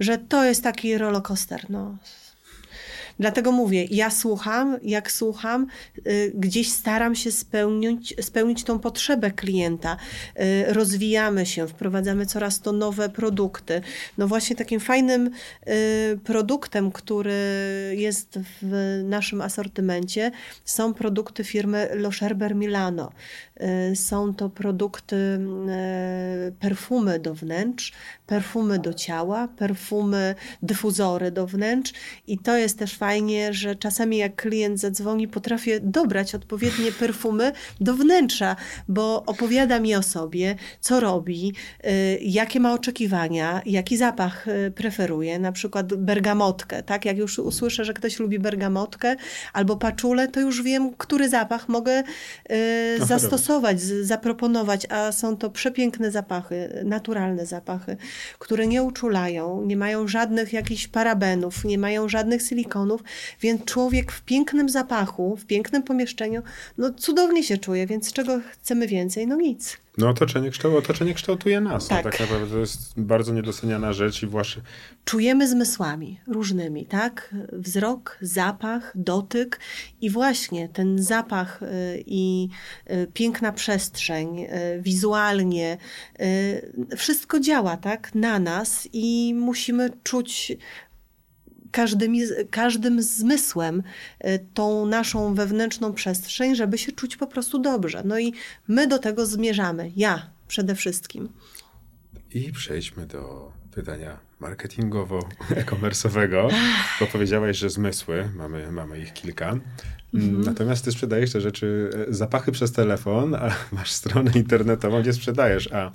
że 0.00 0.18
to 0.18 0.44
jest 0.44 0.62
taki 0.62 0.98
rollercoaster. 0.98 1.70
No 1.70 1.96
Dlatego 3.18 3.52
mówię, 3.52 3.84
ja 3.84 4.10
słucham, 4.10 4.78
jak 4.82 5.12
słucham, 5.12 5.66
y, 6.06 6.32
gdzieś 6.34 6.72
staram 6.72 7.14
się 7.14 7.32
spełnić, 7.32 8.14
spełnić 8.20 8.64
tą 8.64 8.78
potrzebę 8.78 9.30
klienta. 9.30 9.96
Y, 10.40 10.72
rozwijamy 10.72 11.46
się, 11.46 11.68
wprowadzamy 11.68 12.26
coraz 12.26 12.60
to 12.60 12.72
nowe 12.72 13.08
produkty. 13.08 13.80
No 14.18 14.28
właśnie 14.28 14.56
takim 14.56 14.80
fajnym 14.80 15.30
y, 15.68 16.18
produktem, 16.24 16.92
który 16.92 17.34
jest 17.96 18.38
w 18.62 19.02
naszym 19.04 19.40
asortymencie, 19.40 20.30
są 20.64 20.94
produkty 20.94 21.44
firmy 21.44 21.88
Loscherber 21.94 22.54
Milano. 22.54 23.12
Są 23.94 24.34
to 24.34 24.50
produkty, 24.50 25.16
perfumy 26.60 27.18
do 27.18 27.34
wnętrz, 27.34 27.92
perfumy 28.26 28.78
do 28.78 28.94
ciała, 28.94 29.48
perfumy, 29.48 30.34
dyfuzory 30.62 31.30
do 31.30 31.46
wnętrz 31.46 31.92
i 32.26 32.38
to 32.38 32.56
jest 32.56 32.78
też 32.78 32.94
fajnie, 33.06 33.52
że 33.52 33.76
czasami 33.76 34.16
jak 34.16 34.36
klient 34.36 34.80
zadzwoni, 34.80 35.28
potrafię 35.28 35.80
dobrać 35.80 36.34
odpowiednie 36.34 36.92
perfumy 36.92 37.52
do 37.80 37.94
wnętrza, 37.94 38.56
bo 38.88 39.22
opowiada 39.26 39.80
mi 39.80 39.94
o 39.94 40.02
sobie, 40.02 40.56
co 40.80 41.00
robi, 41.00 41.52
y, 41.84 42.18
jakie 42.22 42.60
ma 42.60 42.72
oczekiwania, 42.72 43.62
jaki 43.66 43.96
zapach 43.96 44.48
y, 44.48 44.70
preferuje, 44.70 45.38
na 45.38 45.52
przykład 45.52 45.94
bergamotkę, 45.94 46.82
tak? 46.82 47.04
Jak 47.04 47.18
już 47.18 47.38
usłyszę, 47.38 47.84
że 47.84 47.94
ktoś 47.94 48.18
lubi 48.18 48.38
bergamotkę 48.38 49.16
albo 49.52 49.76
paczulę, 49.76 50.28
to 50.28 50.40
już 50.40 50.62
wiem, 50.62 50.94
który 50.98 51.28
zapach 51.28 51.68
mogę 51.68 52.02
y, 53.02 53.06
zastosować, 53.06 53.80
zaproponować, 53.80 54.86
a 54.90 55.12
są 55.12 55.36
to 55.36 55.50
przepiękne 55.50 56.10
zapachy, 56.10 56.82
naturalne 56.84 57.46
zapachy 57.46 57.96
które 58.38 58.66
nie 58.66 58.82
uczulają, 58.82 59.62
nie 59.66 59.76
mają 59.76 60.08
żadnych 60.08 60.52
jakichś 60.52 60.88
parabenów, 60.88 61.64
nie 61.64 61.78
mają 61.78 62.08
żadnych 62.08 62.42
silikonów, 62.42 62.95
więc 63.40 63.64
człowiek 63.64 64.12
w 64.12 64.22
pięknym 64.22 64.68
zapachu, 64.68 65.36
w 65.36 65.46
pięknym 65.46 65.82
pomieszczeniu, 65.82 66.42
no 66.78 66.90
cudownie 66.94 67.42
się 67.42 67.58
czuje, 67.58 67.86
więc 67.86 68.12
czego 68.12 68.40
chcemy 68.52 68.86
więcej? 68.86 69.26
No 69.26 69.36
nic. 69.36 69.76
No 69.98 70.08
otoczenie, 70.08 70.50
otoczenie 70.78 71.14
kształtuje 71.14 71.60
nas. 71.60 71.88
Tak. 71.88 72.04
No, 72.04 72.10
tak 72.10 72.20
naprawdę 72.20 72.46
to 72.46 72.58
jest 72.58 73.00
bardzo 73.00 73.32
niedoceniana 73.32 73.92
rzecz 73.92 74.22
i 74.22 74.26
właśnie... 74.26 74.62
Czujemy 75.04 75.48
zmysłami 75.48 76.20
różnymi, 76.26 76.86
tak? 76.86 77.34
Wzrok, 77.52 78.18
zapach, 78.20 78.92
dotyk 78.94 79.60
i 80.00 80.10
właśnie 80.10 80.68
ten 80.68 81.02
zapach 81.02 81.62
y, 81.62 81.66
i 82.06 82.48
y, 82.90 83.06
piękna 83.14 83.52
przestrzeń, 83.52 84.40
y, 84.40 84.48
wizualnie, 84.82 85.78
wszystko 86.96 87.40
działa, 87.40 87.76
tak? 87.76 88.14
Na 88.14 88.38
nas 88.38 88.88
i 88.92 89.34
musimy 89.36 89.90
czuć 90.02 90.56
każdymi, 91.76 92.20
każdym 92.50 93.02
zmysłem 93.02 93.82
y, 94.24 94.46
tą 94.54 94.86
naszą 94.86 95.34
wewnętrzną 95.34 95.92
przestrzeń, 95.92 96.56
żeby 96.56 96.78
się 96.78 96.92
czuć 96.92 97.16
po 97.16 97.26
prostu 97.26 97.58
dobrze. 97.58 98.02
No 98.04 98.18
i 98.18 98.32
my 98.68 98.86
do 98.86 98.98
tego 98.98 99.26
zmierzamy. 99.26 99.92
Ja 99.96 100.30
przede 100.48 100.74
wszystkim. 100.74 101.28
I 102.34 102.52
przejdźmy 102.52 103.06
do 103.06 103.52
pytania 103.74 104.18
marketingowo-e-commerce'owego, 104.40 106.54
bo 107.00 107.06
powiedziałaś, 107.06 107.56
że 107.56 107.70
zmysły, 107.70 108.28
mamy, 108.36 108.72
mamy 108.72 108.98
ich 108.98 109.12
kilka. 109.12 109.56
Mhm. 110.16 110.40
Natomiast 110.40 110.84
ty 110.84 110.92
sprzedajesz 110.92 111.32
te 111.32 111.40
rzeczy, 111.40 111.90
e, 112.08 112.14
zapachy 112.14 112.52
przez 112.52 112.72
telefon, 112.72 113.34
a 113.34 113.50
masz 113.72 113.90
stronę 113.90 114.32
internetową, 114.34 115.02
gdzie 115.02 115.12
sprzedajesz, 115.12 115.72
a 115.72 115.92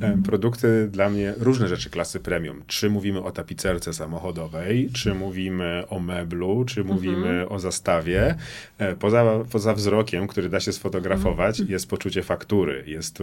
e, 0.00 0.18
produkty 0.24 0.88
dla 0.90 1.10
mnie, 1.10 1.34
różne 1.38 1.68
rzeczy 1.68 1.90
klasy 1.90 2.20
premium. 2.20 2.62
Czy 2.66 2.90
mówimy 2.90 3.22
o 3.22 3.30
tapicerce 3.30 3.94
samochodowej, 3.94 4.90
czy 4.92 5.14
mówimy 5.14 5.84
o 5.88 6.00
meblu, 6.00 6.64
czy 6.64 6.84
mówimy 6.84 7.28
mhm. 7.28 7.52
o 7.52 7.58
zastawie. 7.58 8.34
E, 8.78 8.96
poza, 8.96 9.24
poza 9.50 9.74
wzrokiem, 9.74 10.26
który 10.26 10.48
da 10.48 10.60
się 10.60 10.72
sfotografować, 10.72 11.60
mhm. 11.60 11.72
jest 11.72 11.88
poczucie 11.88 12.22
faktury, 12.22 12.84
jest, 12.86 13.18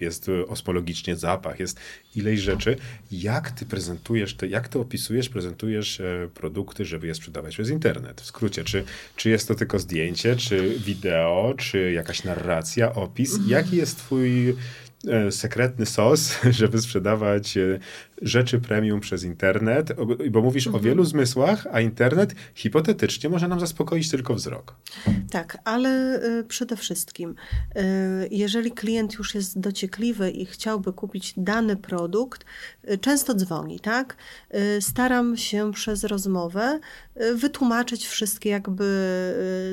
jest 0.00 0.26
osmologicznie 0.48 1.16
zapach, 1.16 1.60
jest 1.60 1.80
ileś 2.16 2.40
rzeczy. 2.40 2.76
Jak 3.10 3.50
ty 3.50 3.66
prezentujesz, 3.66 4.34
to, 4.34 4.46
jak 4.46 4.68
ty 4.68 4.78
opisujesz, 4.78 5.28
prezentujesz 5.28 6.02
produkty, 6.34 6.84
żeby 6.84 7.06
je 7.06 7.14
sprzedawać 7.14 7.54
przez 7.54 7.70
internet? 7.70 8.20
W 8.20 8.26
skrócie, 8.26 8.64
czy, 8.64 8.84
czy 9.16 9.30
jest 9.30 9.48
to 9.48 9.54
tylko 9.58 9.78
zdjęcie, 9.78 10.36
czy 10.36 10.78
wideo, 10.78 11.54
czy 11.58 11.92
jakaś 11.92 12.24
narracja, 12.24 12.94
opis? 12.94 13.32
Mhm. 13.32 13.50
Jaki 13.50 13.76
jest 13.76 13.96
twój 13.96 14.56
e, 15.08 15.32
sekretny 15.32 15.86
sos, 15.86 16.38
żeby 16.50 16.80
sprzedawać 16.80 17.56
e, 17.56 17.78
rzeczy 18.22 18.60
premium 18.60 19.00
przez 19.00 19.24
internet, 19.24 19.92
bo 20.30 20.42
mówisz 20.42 20.66
mhm. 20.66 20.82
o 20.82 20.86
wielu 20.86 21.04
zmysłach, 21.04 21.66
a 21.72 21.80
internet 21.80 22.34
hipotetycznie 22.54 23.30
może 23.30 23.48
nam 23.48 23.60
zaspokoić 23.60 24.10
tylko 24.10 24.34
wzrok. 24.34 24.74
Tak, 25.30 25.58
ale 25.64 26.20
y, 26.24 26.44
przede 26.44 26.76
wszystkim, 26.76 27.34
y, 27.76 28.28
jeżeli 28.30 28.72
klient 28.72 29.14
już 29.14 29.34
jest 29.34 29.60
dociekliwy 29.60 30.30
i 30.30 30.46
chciałby 30.46 30.92
kupić 30.92 31.34
dany 31.36 31.76
produkt, 31.76 32.44
y, 32.90 32.98
często 32.98 33.34
dzwoni, 33.34 33.80
tak? 33.80 34.16
Staram 34.80 35.36
się 35.36 35.72
przez 35.72 36.04
rozmowę 36.04 36.80
wytłumaczyć 37.34 38.06
wszystkie 38.06 38.50
jakby 38.50 38.88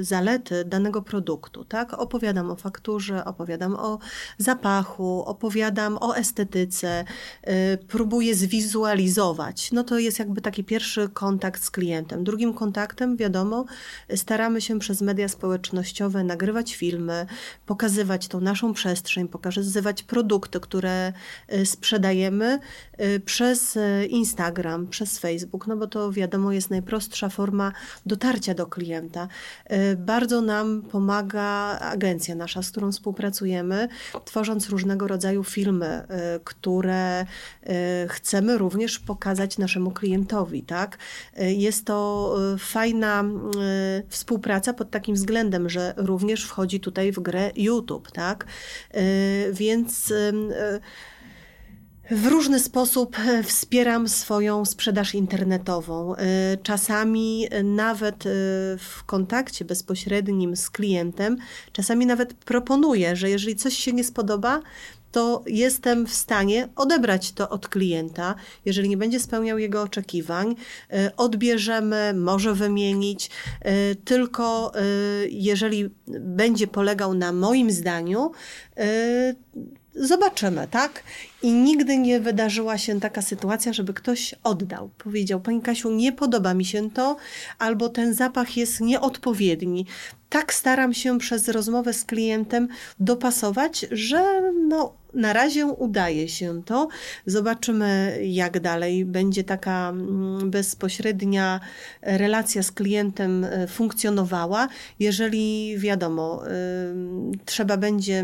zalety 0.02 0.66
danego 0.66 1.02
produktu, 1.02 1.66
tak? 1.66 1.94
Opowiadam 1.94 2.52
o 2.52 2.56
fakturze, 2.56 3.26
opowiadam 3.26 3.76
o 3.76 4.00
zapachu, 4.38 5.24
opowiadam 5.26 5.98
o 6.02 6.18
estetyce, 6.18 7.06
próbuję 7.88 8.35
zwizualizować. 8.36 9.72
No 9.72 9.84
to 9.84 10.00
jest 10.00 10.20
jakby 10.20 10.42
taki 10.42 10.64
pierwszy 10.64 11.10
kontakt 11.10 11.64
z 11.64 11.72
klientem. 11.72 12.24
Drugim 12.24 12.54
kontaktem, 12.54 13.18
wiadomo, 13.18 13.66
staramy 14.16 14.62
się 14.62 14.80
przez 14.80 15.02
media 15.02 15.28
społecznościowe 15.28 16.24
nagrywać 16.24 16.76
filmy, 16.76 17.26
pokazywać 17.66 18.28
tą 18.28 18.40
naszą 18.42 18.74
przestrzeń, 18.74 19.28
pokazywać 19.28 20.04
produkty, 20.04 20.60
które 20.60 21.14
y, 21.54 21.66
sprzedajemy 21.66 22.60
y, 23.02 23.20
przez 23.20 23.76
y, 23.76 24.06
Instagram, 24.10 24.88
przez 24.88 25.20
Facebook, 25.20 25.68
no 25.68 25.78
bo 25.78 25.88
to 25.88 26.12
wiadomo 26.12 26.52
jest 26.52 26.70
najprostsza 26.70 27.30
forma 27.30 27.72
dotarcia 28.06 28.54
do 28.54 28.68
klienta. 28.68 29.28
Bardzo 29.98 30.42
nam 30.42 30.82
pomaga 30.82 31.80
agencja 31.80 32.36
nasza, 32.36 32.64
z 32.64 32.72
którą 32.72 32.92
współpracujemy, 32.92 33.88
tworząc 34.26 34.70
różnego 34.70 35.08
rodzaju 35.08 35.44
filmy, 35.44 36.08
które 36.44 37.26
chcemy 38.08 38.25
chcemy 38.26 38.58
również 38.58 39.00
pokazać 39.00 39.58
naszemu 39.58 39.92
klientowi, 39.92 40.64
tak? 40.64 40.98
Jest 41.38 41.86
to 41.86 42.36
fajna 42.60 43.24
współpraca 44.10 44.74
pod 44.74 44.92
takim 44.92 45.16
względem, 45.16 45.70
że 45.70 45.94
również 45.98 46.44
wchodzi 46.44 46.80
tutaj 46.80 47.12
w 47.12 47.20
grę 47.20 47.52
YouTube, 47.56 48.12
tak? 48.12 48.46
Więc 49.52 50.14
w 52.12 52.26
różny 52.26 52.60
sposób 52.60 53.18
wspieram 53.44 54.08
swoją 54.10 54.66
sprzedaż 54.66 55.16
internetową. 55.16 56.16
Czasami 56.64 57.48
nawet 57.64 58.24
w 58.80 59.04
kontakcie 59.06 59.66
bezpośrednim 59.66 60.56
z 60.56 60.70
klientem, 60.70 61.38
czasami 61.72 62.06
nawet 62.06 62.34
proponuję, 62.34 63.16
że 63.16 63.30
jeżeli 63.30 63.56
coś 63.56 63.78
się 63.78 63.94
nie 63.94 64.04
spodoba, 64.04 64.62
to 65.16 65.44
jestem 65.48 66.08
w 66.08 66.14
stanie 66.14 66.68
odebrać 66.76 67.32
to 67.32 67.50
od 67.50 67.68
klienta. 67.68 68.36
Jeżeli 68.66 68.90
nie 68.90 68.98
będzie 68.98 69.20
spełniał 69.20 69.58
jego 69.58 69.82
oczekiwań, 69.82 70.56
odbierzemy, 71.18 72.14
może 72.14 72.54
wymienić, 72.54 73.30
tylko 74.06 74.72
jeżeli 75.30 75.90
będzie 76.20 76.68
polegał 76.68 77.14
na 77.14 77.32
moim 77.32 77.72
zdaniu, 77.72 78.32
zobaczymy, 79.96 80.68
tak? 80.72 81.04
I 81.46 81.52
nigdy 81.52 81.98
nie 81.98 82.20
wydarzyła 82.20 82.78
się 82.78 83.00
taka 83.00 83.22
sytuacja, 83.22 83.74
żeby 83.74 83.94
ktoś 83.94 84.36
oddał. 84.44 84.90
Powiedział, 84.98 85.40
Pani 85.40 85.62
Kasiu, 85.62 85.92
nie 85.92 86.12
podoba 86.12 86.54
mi 86.54 86.66
się 86.66 86.92
to, 86.92 87.18
albo 87.60 87.90
ten 87.90 88.14
zapach 88.14 88.58
jest 88.58 88.82
nieodpowiedni. 88.82 89.86
Tak 90.30 90.54
staram 90.54 90.94
się 90.94 91.20
przez 91.20 91.48
rozmowę 91.48 91.94
z 91.94 92.06
klientem 92.06 92.68
dopasować, 93.00 93.86
że 93.92 94.52
no, 94.68 94.94
na 95.16 95.34
razie 95.34 95.66
udaje 95.66 96.28
się 96.28 96.64
to. 96.66 96.88
Zobaczymy, 97.26 98.20
jak 98.24 98.60
dalej 98.60 99.06
będzie 99.06 99.44
taka 99.44 99.90
mm, 99.90 100.52
bezpośrednia 100.52 101.60
relacja 102.02 102.64
z 102.64 102.72
klientem 102.72 103.44
e, 103.44 103.68
funkcjonowała. 103.68 104.68
Jeżeli 105.00 105.76
wiadomo, 105.78 106.44
trzeba 107.46 107.78
będzie, 107.78 108.24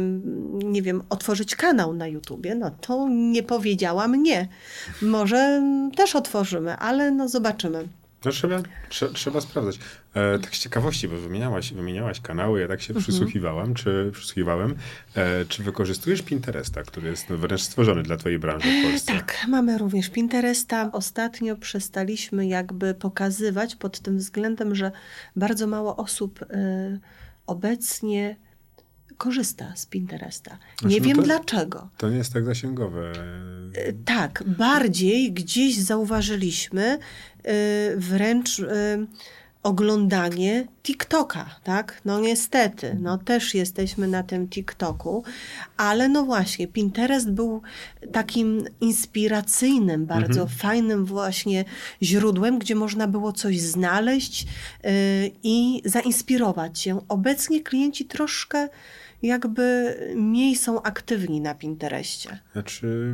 nie 0.53 0.81
wiem, 0.81 1.03
otworzyć 1.09 1.55
kanał 1.55 1.93
na 1.93 2.07
YouTubie, 2.07 2.55
no 2.55 2.71
to 2.81 3.07
nie 3.11 3.43
powiedziałam 3.43 4.23
nie. 4.23 4.47
Może 5.01 5.63
też 5.95 6.15
otworzymy, 6.15 6.77
ale 6.77 7.11
no 7.11 7.29
zobaczymy. 7.29 7.87
No 8.25 8.31
trzeba, 8.31 8.61
trzeba, 8.89 9.13
trzeba 9.13 9.41
sprawdzać. 9.41 9.79
E, 10.13 10.39
tak 10.39 10.55
z 10.55 10.59
ciekawości, 10.59 11.07
bo 11.07 11.17
wymieniałaś, 11.17 11.73
wymieniałaś 11.73 12.19
kanały, 12.19 12.61
ja 12.61 12.67
tak 12.67 12.81
się 12.81 12.89
mhm. 12.89 13.03
przysłuchiwałam, 13.03 13.73
czy 13.73 14.09
przysłuchiwałem. 14.13 14.75
E, 15.15 15.45
czy 15.45 15.63
wykorzystujesz 15.63 16.21
Pinteresta, 16.21 16.83
który 16.83 17.09
jest 17.09 17.27
wręcz 17.27 17.61
stworzony 17.61 18.03
dla 18.03 18.17
twojej 18.17 18.39
branży 18.39 18.67
w 18.81 18.89
Polsce? 18.89 19.13
Tak, 19.13 19.35
mamy 19.47 19.77
również 19.77 20.09
Pinteresta. 20.09 20.89
Ostatnio 20.91 21.55
przestaliśmy 21.55 22.47
jakby 22.47 22.93
pokazywać 22.93 23.75
pod 23.75 23.99
tym 23.99 24.17
względem, 24.17 24.75
że 24.75 24.91
bardzo 25.35 25.67
mało 25.67 25.95
osób 25.95 26.39
e, 26.41 26.99
obecnie 27.47 28.35
korzysta 29.21 29.73
z 29.75 29.85
Pinteresta. 29.85 30.51
Nie 30.51 30.89
znaczy, 30.89 31.01
wiem 31.01 31.17
to, 31.17 31.23
dlaczego. 31.23 31.89
To 31.97 32.09
nie 32.09 32.17
jest 32.17 32.33
tak 32.33 32.45
zasięgowe. 32.45 33.11
E, 33.75 33.93
tak, 34.05 34.43
bardziej 34.47 35.31
gdzieś 35.31 35.77
zauważyliśmy 35.77 36.83
e, 36.83 36.99
wręcz 37.97 38.59
e, 38.59 39.05
oglądanie 39.63 40.67
TikToka, 40.83 41.59
tak? 41.63 42.01
No 42.05 42.19
niestety, 42.19 42.97
no 42.99 43.17
też 43.17 43.53
jesteśmy 43.53 44.07
na 44.07 44.23
tym 44.23 44.47
TikToku, 44.47 45.23
ale 45.77 46.09
no 46.09 46.23
właśnie, 46.23 46.67
Pinterest 46.67 47.31
był 47.31 47.61
takim 48.11 48.63
inspiracyjnym, 48.81 50.05
bardzo 50.05 50.41
mhm. 50.41 50.59
fajnym 50.59 51.05
właśnie 51.05 51.65
źródłem, 52.03 52.59
gdzie 52.59 52.75
można 52.75 53.07
było 53.07 53.33
coś 53.33 53.59
znaleźć 53.59 54.43
yy, 54.43 54.89
i 55.43 55.81
zainspirować 55.85 56.79
się. 56.79 57.01
Obecnie 57.07 57.63
klienci 57.63 58.05
troszkę 58.05 58.69
jakby 59.21 59.95
mniej 60.15 60.55
są 60.55 60.81
aktywni 60.81 61.41
na 61.41 61.55
Pinterestie. 61.55 62.39
Znaczy, 62.53 63.13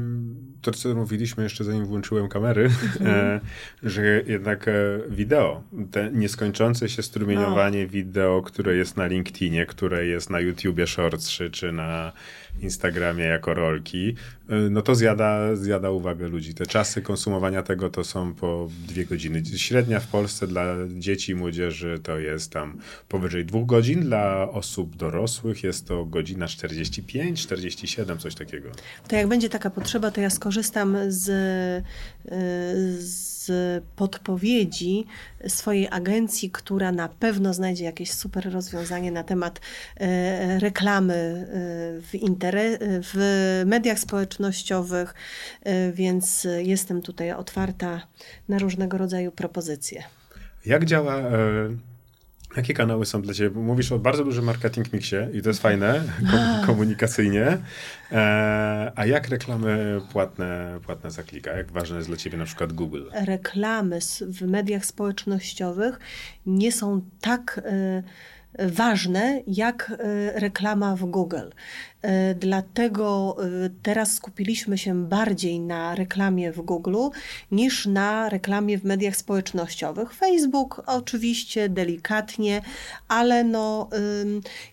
to 0.61 0.71
co 0.71 0.95
mówiliśmy 0.95 1.43
jeszcze 1.43 1.63
zanim 1.63 1.85
włączyłem 1.85 2.29
kamery, 2.29 2.69
mm. 2.99 3.13
e, 3.15 3.39
że 3.83 4.21
jednak 4.27 4.67
e, 4.67 4.73
wideo, 5.09 5.63
te 5.91 6.11
nieskończące 6.11 6.89
się 6.89 7.03
strumieniowanie 7.03 7.83
no. 7.83 7.89
wideo, 7.89 8.41
które 8.41 8.75
jest 8.75 8.97
na 8.97 9.07
LinkedInie, 9.07 9.65
które 9.65 10.05
jest 10.05 10.29
na 10.29 10.39
YouTubie 10.39 10.87
Shorts 10.87 11.29
czy, 11.29 11.49
czy 11.49 11.71
na 11.71 12.13
Instagramie 12.61 13.23
jako 13.25 13.53
rolki, 13.53 14.15
y, 14.51 14.69
no 14.69 14.81
to 14.81 14.95
zjada, 14.95 15.55
zjada 15.55 15.89
uwagę 15.89 16.27
ludzi. 16.27 16.53
Te 16.53 16.65
czasy 16.65 17.01
konsumowania 17.01 17.63
tego 17.63 17.89
to 17.89 18.03
są 18.03 18.33
po 18.33 18.69
dwie 18.87 19.05
godziny. 19.05 19.43
Średnia 19.57 19.99
w 19.99 20.07
Polsce 20.07 20.47
dla 20.47 20.75
dzieci 20.97 21.31
i 21.31 21.35
młodzieży 21.35 21.99
to 22.03 22.19
jest 22.19 22.51
tam 22.51 22.77
powyżej 23.09 23.45
dwóch 23.45 23.65
godzin, 23.65 24.01
dla 24.01 24.49
osób 24.51 24.95
dorosłych 24.95 25.63
jest 25.63 25.87
to 25.87 26.05
godzina 26.05 26.47
45, 26.47 27.41
47, 27.41 28.17
coś 28.17 28.35
takiego. 28.35 28.69
To 29.07 29.15
jak 29.15 29.27
będzie 29.27 29.49
taka 29.49 29.69
potrzeba, 29.69 30.11
to 30.11 30.21
ja 30.21 30.29
skorzystam 30.29 30.97
z, 31.07 31.27
z 32.97 33.51
podpowiedzi 33.95 35.05
swojej 35.47 35.87
agencji, 35.91 36.51
która 36.51 36.91
na 36.91 37.09
pewno 37.09 37.53
znajdzie 37.53 37.85
jakieś 37.85 38.11
super 38.11 38.53
rozwiązanie 38.53 39.11
na 39.11 39.23
temat 39.23 39.61
e, 39.97 40.59
reklamy 40.59 41.13
e, 41.13 41.45
w, 42.01 42.09
w 43.13 43.63
mediach 43.65 43.99
społecznościowych, 43.99 45.13
e, 45.63 45.91
więc 45.91 46.47
jestem 46.57 47.01
tutaj 47.01 47.31
otwarta 47.31 48.07
na 48.49 48.59
różnego 48.59 48.97
rodzaju 48.97 49.31
propozycje. 49.31 50.03
Jak 50.65 50.85
działa 50.85 51.23
Jakie 52.57 52.73
kanały 52.73 53.05
są 53.05 53.21
dla 53.21 53.33
Ciebie? 53.33 53.59
Mówisz 53.59 53.91
o 53.91 53.99
bardzo 53.99 54.23
dużym 54.23 54.45
marketing 54.45 54.93
mixie 54.93 55.29
i 55.33 55.41
to 55.41 55.49
jest 55.49 55.61
fajne 55.61 56.03
komunikacyjnie. 56.65 57.57
E, 58.11 58.91
a 58.95 59.05
jak 59.05 59.29
reklamy 59.29 60.01
płatne, 60.11 60.79
płatne 60.85 61.11
za 61.11 61.23
klika? 61.23 61.51
Jak 61.51 61.71
ważne 61.71 61.95
jest 61.95 62.09
dla 62.09 62.17
Ciebie 62.17 62.37
na 62.37 62.45
przykład 62.45 62.73
Google? 62.73 63.03
Reklamy 63.25 63.99
w 64.21 64.41
mediach 64.41 64.85
społecznościowych 64.85 65.99
nie 66.45 66.71
są 66.71 67.01
tak... 67.21 67.61
Y 67.65 68.36
ważne 68.57 69.41
jak 69.47 69.91
e, 69.91 70.39
reklama 70.39 70.95
w 70.95 71.05
Google. 71.05 71.49
E, 72.01 72.35
dlatego 72.35 73.37
e, 73.39 73.69
teraz 73.83 74.13
skupiliśmy 74.13 74.77
się 74.77 75.05
bardziej 75.05 75.59
na 75.59 75.95
reklamie 75.95 76.51
w 76.51 76.61
Google 76.61 76.97
niż 77.51 77.85
na 77.85 78.29
reklamie 78.29 78.77
w 78.77 78.83
mediach 78.83 79.15
społecznościowych. 79.15 80.13
Facebook 80.13 80.83
oczywiście 80.85 81.69
delikatnie, 81.69 82.61
ale 83.07 83.43
no, 83.43 83.89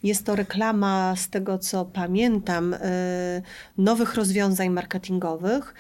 jest 0.03 0.27
to 0.27 0.37
reklama 0.37 1.15
z 1.17 1.29
tego 1.29 1.59
co 1.59 1.85
pamiętam 1.85 2.77
nowych 3.79 4.15
rozwiązań 4.15 4.71
marketingowych. 4.71 5.75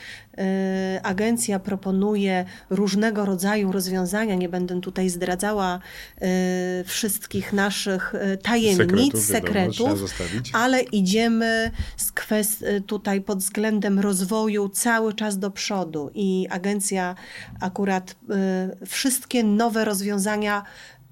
Agencja 1.02 1.58
proponuje 1.58 2.44
różnego 2.70 3.24
rodzaju 3.24 3.72
rozwiązania. 3.72 4.34
Nie 4.34 4.48
będę 4.48 4.80
tutaj 4.80 5.08
zdradzała 5.10 5.80
wszystkich 6.84 7.52
naszych 7.52 8.12
tajemnic, 8.42 9.18
sekretów, 9.26 10.10
sekretów 10.10 10.14
ale 10.52 10.80
idziemy 10.82 11.70
z 11.96 12.12
kwest- 12.12 12.64
tutaj 12.86 13.20
pod 13.20 13.38
względem 13.38 14.00
rozwoju 14.00 14.68
cały 14.68 15.14
czas 15.14 15.38
do 15.38 15.50
przodu 15.50 16.10
i 16.14 16.46
agencja 16.50 17.14
akurat 17.60 18.16
wszystkie 18.86 19.44
nowe 19.44 19.84
rozwiązania 19.84 20.64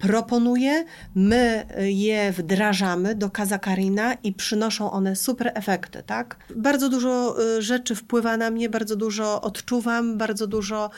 proponuje, 0.02 0.84
my 1.14 1.66
je 1.78 2.32
wdrażamy 2.32 3.14
do 3.14 3.30
Kazakarina 3.30 4.14
i 4.14 4.32
przynoszą 4.32 4.90
one 4.90 5.16
super 5.16 5.52
efekty, 5.54 6.02
tak? 6.06 6.36
Bardzo 6.56 6.88
dużo 6.88 7.36
y, 7.58 7.62
rzeczy 7.62 7.94
wpływa 7.94 8.36
na 8.36 8.50
mnie, 8.50 8.68
bardzo 8.68 8.96
dużo 8.96 9.42
odczuwam, 9.42 10.18
bardzo 10.18 10.46
dużo 10.46 10.90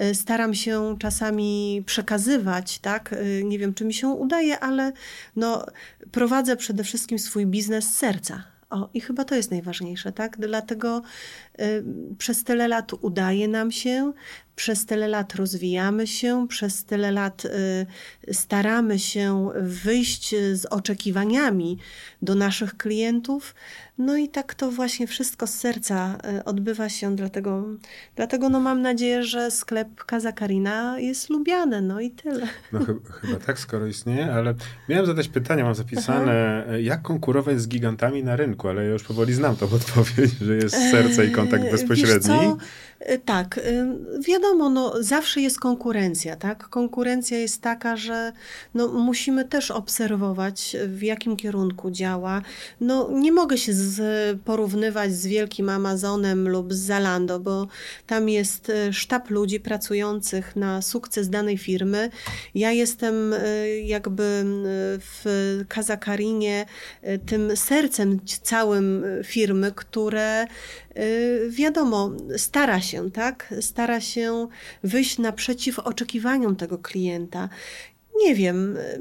y, 0.00 0.14
staram 0.14 0.54
się 0.54 0.96
czasami 0.98 1.82
przekazywać, 1.86 2.78
tak? 2.78 3.12
Y, 3.12 3.42
nie 3.44 3.58
wiem, 3.58 3.74
czy 3.74 3.84
mi 3.84 3.94
się 3.94 4.08
udaje, 4.08 4.60
ale 4.60 4.92
no, 5.36 5.66
prowadzę 6.12 6.56
przede 6.56 6.84
wszystkim 6.84 7.18
swój 7.18 7.46
biznes 7.46 7.84
z 7.84 7.96
serca. 7.96 8.52
O, 8.72 8.88
i 8.94 9.00
chyba 9.00 9.24
to 9.24 9.34
jest 9.34 9.50
najważniejsze, 9.50 10.12
tak? 10.12 10.36
Dlatego 10.38 11.02
y, 11.60 11.84
przez 12.18 12.44
tyle 12.44 12.68
lat 12.68 12.92
udaje 13.00 13.48
nam 13.48 13.72
się. 13.72 14.12
Przez 14.56 14.86
tyle 14.86 15.08
lat 15.08 15.34
rozwijamy 15.34 16.06
się, 16.06 16.46
przez 16.48 16.84
tyle 16.84 17.12
lat 17.12 17.44
y, 17.44 17.86
staramy 18.32 18.98
się 18.98 19.50
wyjść 19.60 20.34
z 20.52 20.66
oczekiwaniami 20.66 21.78
do 22.22 22.34
naszych 22.34 22.76
klientów. 22.76 23.54
No 23.98 24.16
i 24.16 24.28
tak 24.28 24.54
to 24.54 24.70
właśnie 24.70 25.06
wszystko 25.06 25.46
z 25.46 25.54
serca 25.54 26.18
y, 26.40 26.44
odbywa 26.44 26.88
się, 26.88 27.16
dlatego, 27.16 27.64
dlatego 28.16 28.48
no 28.48 28.60
mam 28.60 28.82
nadzieję, 28.82 29.22
że 29.22 29.50
sklep 29.50 30.04
Kaza 30.04 30.32
Karina 30.32 31.00
jest 31.00 31.30
lubiany, 31.30 31.82
no 31.82 32.00
i 32.00 32.10
tyle. 32.10 32.46
No 32.72 32.80
ch 32.80 32.86
chyba 33.20 33.38
tak, 33.38 33.58
skoro 33.58 33.86
istnieje, 33.86 34.32
ale 34.32 34.54
miałem 34.88 35.06
zadać 35.06 35.28
pytanie, 35.28 35.64
mam 35.64 35.74
zapisane, 35.74 36.64
Aha. 36.66 36.76
jak 36.76 37.02
konkurować 37.02 37.60
z 37.60 37.68
gigantami 37.68 38.24
na 38.24 38.36
rynku, 38.36 38.68
ale 38.68 38.84
ja 38.84 38.90
już 38.90 39.02
powoli 39.02 39.34
znam 39.34 39.56
tą 39.56 39.66
odpowiedź, 39.76 40.30
że 40.40 40.56
jest 40.56 40.76
serce 40.90 41.26
i 41.26 41.30
kontakt 41.30 41.64
bezpośredni. 41.70 42.36
Y, 43.10 43.18
tak, 43.24 43.60
wiadomo, 44.28 44.70
no, 44.70 44.94
zawsze 45.00 45.40
jest 45.40 45.60
konkurencja, 45.60 46.36
tak? 46.36 46.68
Konkurencja 46.68 47.38
jest 47.38 47.62
taka, 47.62 47.96
że 47.96 48.32
no, 48.74 48.88
musimy 48.88 49.44
też 49.44 49.70
obserwować, 49.70 50.76
w 50.86 51.02
jakim 51.02 51.36
kierunku 51.36 51.90
działa. 51.90 52.42
No, 52.80 53.08
nie 53.12 53.32
mogę 53.32 53.58
się 53.58 53.72
z, 53.72 53.91
porównywać 54.44 55.12
z 55.12 55.26
Wielkim 55.26 55.68
Amazonem 55.68 56.48
lub 56.48 56.72
z 56.72 56.78
Zalando, 56.78 57.40
bo 57.40 57.66
tam 58.06 58.28
jest 58.28 58.68
y, 58.68 58.92
sztab 58.92 59.30
ludzi 59.30 59.60
pracujących 59.60 60.56
na 60.56 60.82
sukces 60.82 61.30
danej 61.30 61.58
firmy. 61.58 62.10
Ja 62.54 62.72
jestem 62.72 63.34
jakby 63.84 64.44
w 65.00 65.24
Kazakarinie 65.68 66.66
tym 67.26 67.56
sercem 67.56 68.20
całym 68.42 69.04
firmy, 69.24 69.72
które 69.72 70.46
wiadomo, 71.48 72.12
stara 72.36 72.80
się, 72.80 73.10
tak? 73.10 73.54
Stara 73.60 74.00
się 74.00 74.48
wyjść 74.82 75.18
naprzeciw 75.18 75.78
oczekiwaniom 75.78 76.56
tego 76.56 76.78
klienta. 76.78 77.48
Nie 78.20 78.34
wiem, 78.34 78.76
y, 78.76 79.00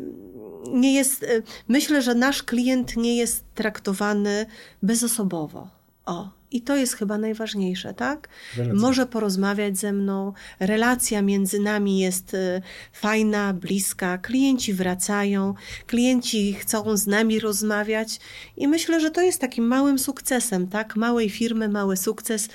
nie 0.71 0.93
jest, 0.93 1.24
y, 1.24 1.43
myślę, 1.67 2.02
że 2.02 2.15
nasz 2.15 2.43
klient 2.43 2.97
nie 2.97 3.17
jest 3.17 3.43
traktowany 3.56 4.45
bezosobowo. 4.84 5.67
O, 6.06 6.30
i 6.52 6.62
to 6.62 6.76
jest 6.76 6.93
chyba 6.93 7.17
najważniejsze, 7.17 7.93
tak? 7.93 8.30
Relacja. 8.58 8.82
Może 8.82 9.06
porozmawiać 9.06 9.78
ze 9.78 9.93
mną, 9.93 10.34
relacja 10.60 11.21
między 11.21 11.60
nami 11.60 12.00
jest 12.00 12.34
y, 12.34 12.62
fajna, 12.93 13.54
bliska, 13.54 14.17
klienci 14.17 14.74
wracają, 14.74 15.54
klienci 15.88 16.54
chcą 16.54 16.97
z 16.97 17.08
nami 17.08 17.39
rozmawiać 17.39 18.19
i 18.58 18.67
myślę, 18.67 19.00
że 19.00 19.12
to 19.12 19.21
jest 19.21 19.41
takim 19.41 19.67
małym 19.67 20.00
sukcesem, 20.00 20.67
tak? 20.67 20.95
Małej 20.95 21.30
firmy, 21.30 21.69
mały 21.69 21.97
sukces, 21.97 22.50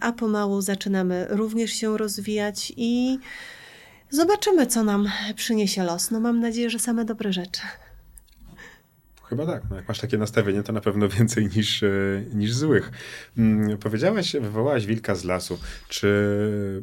a 0.00 0.12
pomału 0.12 0.60
zaczynamy 0.60 1.26
również 1.30 1.70
się 1.72 1.98
rozwijać 1.98 2.72
i 2.76 3.18
zobaczymy, 4.12 4.66
co 4.66 4.84
nam 4.84 5.08
przyniesie 5.36 5.82
los. 5.82 6.10
No 6.10 6.20
mam 6.20 6.40
nadzieję, 6.40 6.70
że 6.70 6.78
same 6.78 7.04
dobre 7.04 7.32
rzeczy. 7.32 7.62
Chyba 9.32 9.46
tak. 9.46 9.62
No 9.70 9.76
jak 9.76 9.88
masz 9.88 10.00
takie 10.00 10.18
nastawienie, 10.18 10.62
to 10.62 10.72
na 10.72 10.80
pewno 10.80 11.08
więcej 11.08 11.48
niż, 11.56 11.82
e, 11.82 11.88
niż 12.34 12.54
złych. 12.54 12.90
Hmm, 13.36 13.78
powiedziałaś, 13.78 14.32
wywołałaś 14.32 14.86
wilka 14.86 15.14
z 15.14 15.24
lasu. 15.24 15.58
Czy 15.88 16.08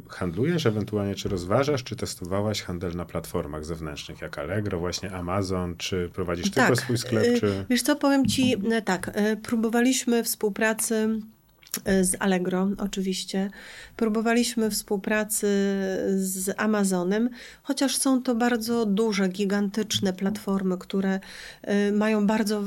handlujesz 0.10 0.65
ewentualnie, 0.65 1.15
czy 1.15 1.30
rozważasz, 1.30 1.84
czy 1.84 1.96
testowałaś 1.96 2.62
handel 2.62 2.96
na 2.96 3.06
platformach 3.06 3.65
zewnętrznych, 3.65 4.22
jak 4.22 4.38
Allegro, 4.38 4.80
właśnie 4.80 5.12
Amazon, 5.12 5.76
czy 5.78 6.10
prowadzisz 6.13 6.52
tak. 6.52 6.68
tylko 6.68 6.82
swój 6.82 6.98
sklep? 6.98 7.26
Y, 7.26 7.39
czy... 7.39 7.65
Wiesz 7.70 7.82
co, 7.82 7.96
powiem 7.96 8.26
ci 8.26 8.56
e, 8.72 8.82
tak. 8.82 9.12
E, 9.13 9.36
próbowaliśmy 9.36 10.24
współpracy 10.24 11.20
z 12.01 12.15
Allegro 12.19 12.69
oczywiście. 12.77 13.49
Próbowaliśmy 13.95 14.69
współpracy 14.69 15.47
z 16.15 16.55
Amazonem, 16.58 17.29
chociaż 17.63 17.97
są 17.97 18.21
to 18.21 18.36
bardzo 18.36 18.86
duże, 18.86 19.27
gigantyczne 19.27 20.13
platformy, 20.13 20.77
które 20.77 21.19
e, 21.62 21.91
mają 21.91 22.27
bardzo, 22.27 22.63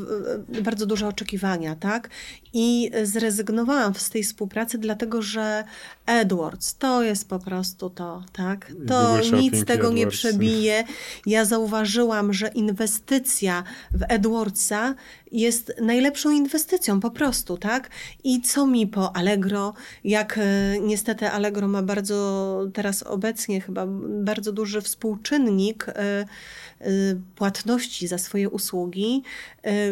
e, 0.58 0.62
bardzo 0.62 0.86
duże 0.86 1.08
oczekiwania, 1.08 1.76
tak? 1.76 2.10
I 2.54 2.90
zrezygnowałam 3.02 3.94
z 3.94 4.10
tej 4.10 4.22
współpracy, 4.22 4.78
dlatego 4.78 5.22
że 5.22 5.64
Edwards 6.06 6.76
to 6.78 7.02
jest 7.02 7.28
po 7.28 7.38
prostu 7.38 7.90
to, 7.90 8.24
tak? 8.32 8.72
To 8.88 9.18
nic 9.20 9.52
tego 9.52 9.72
Edwards. 9.72 9.96
nie 9.96 10.06
przebije. 10.06 10.84
Ja 11.26 11.44
zauważyłam, 11.44 12.32
że 12.32 12.48
inwestycja 12.48 13.64
w 13.90 14.02
Edwardsa 14.08 14.94
jest 15.32 15.72
najlepszą 15.80 16.30
inwestycją 16.30 17.00
po 17.00 17.10
prostu, 17.10 17.56
tak? 17.56 17.90
I 18.24 18.40
co 18.40 18.66
mi 18.66 18.86
po 18.86 19.16
Allegro, 19.16 19.74
jak 20.04 20.38
e, 20.38 20.78
niestety 20.80 21.28
Allegro 21.28 21.68
ma 21.68 21.82
bardzo 21.82 22.58
teraz 22.74 23.02
obecnie 23.02 23.60
chyba 23.60 23.86
bardzo 24.08 24.52
duży 24.52 24.80
współczynnik 24.80 25.88
e, 25.88 25.94
e, 25.94 26.26
płatności 27.36 28.08
za 28.08 28.18
swoje 28.18 28.50
usługi. 28.50 29.22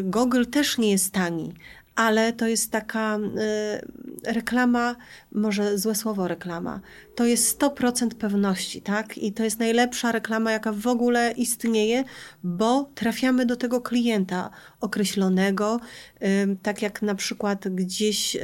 Google 0.02 0.44
też 0.44 0.78
nie 0.78 0.90
jest 0.90 1.12
tani, 1.12 1.54
ale 2.00 2.32
to 2.32 2.46
jest 2.46 2.70
taka 2.70 3.18
y, 3.18 4.32
reklama, 4.32 4.96
może 5.32 5.78
złe 5.78 5.94
słowo 5.94 6.28
reklama, 6.28 6.80
to 7.14 7.24
jest 7.24 7.60
100% 7.60 8.08
pewności, 8.08 8.82
tak? 8.82 9.18
I 9.18 9.32
to 9.32 9.44
jest 9.44 9.58
najlepsza 9.58 10.12
reklama, 10.12 10.52
jaka 10.52 10.72
w 10.72 10.86
ogóle 10.86 11.32
istnieje, 11.36 12.04
bo 12.42 12.90
trafiamy 12.94 13.46
do 13.46 13.56
tego 13.56 13.80
klienta 13.80 14.50
określonego, 14.80 15.80
y, 16.22 16.56
tak 16.62 16.82
jak 16.82 17.02
na 17.02 17.14
przykład 17.14 17.68
gdzieś 17.68 18.36
y, 18.36 18.40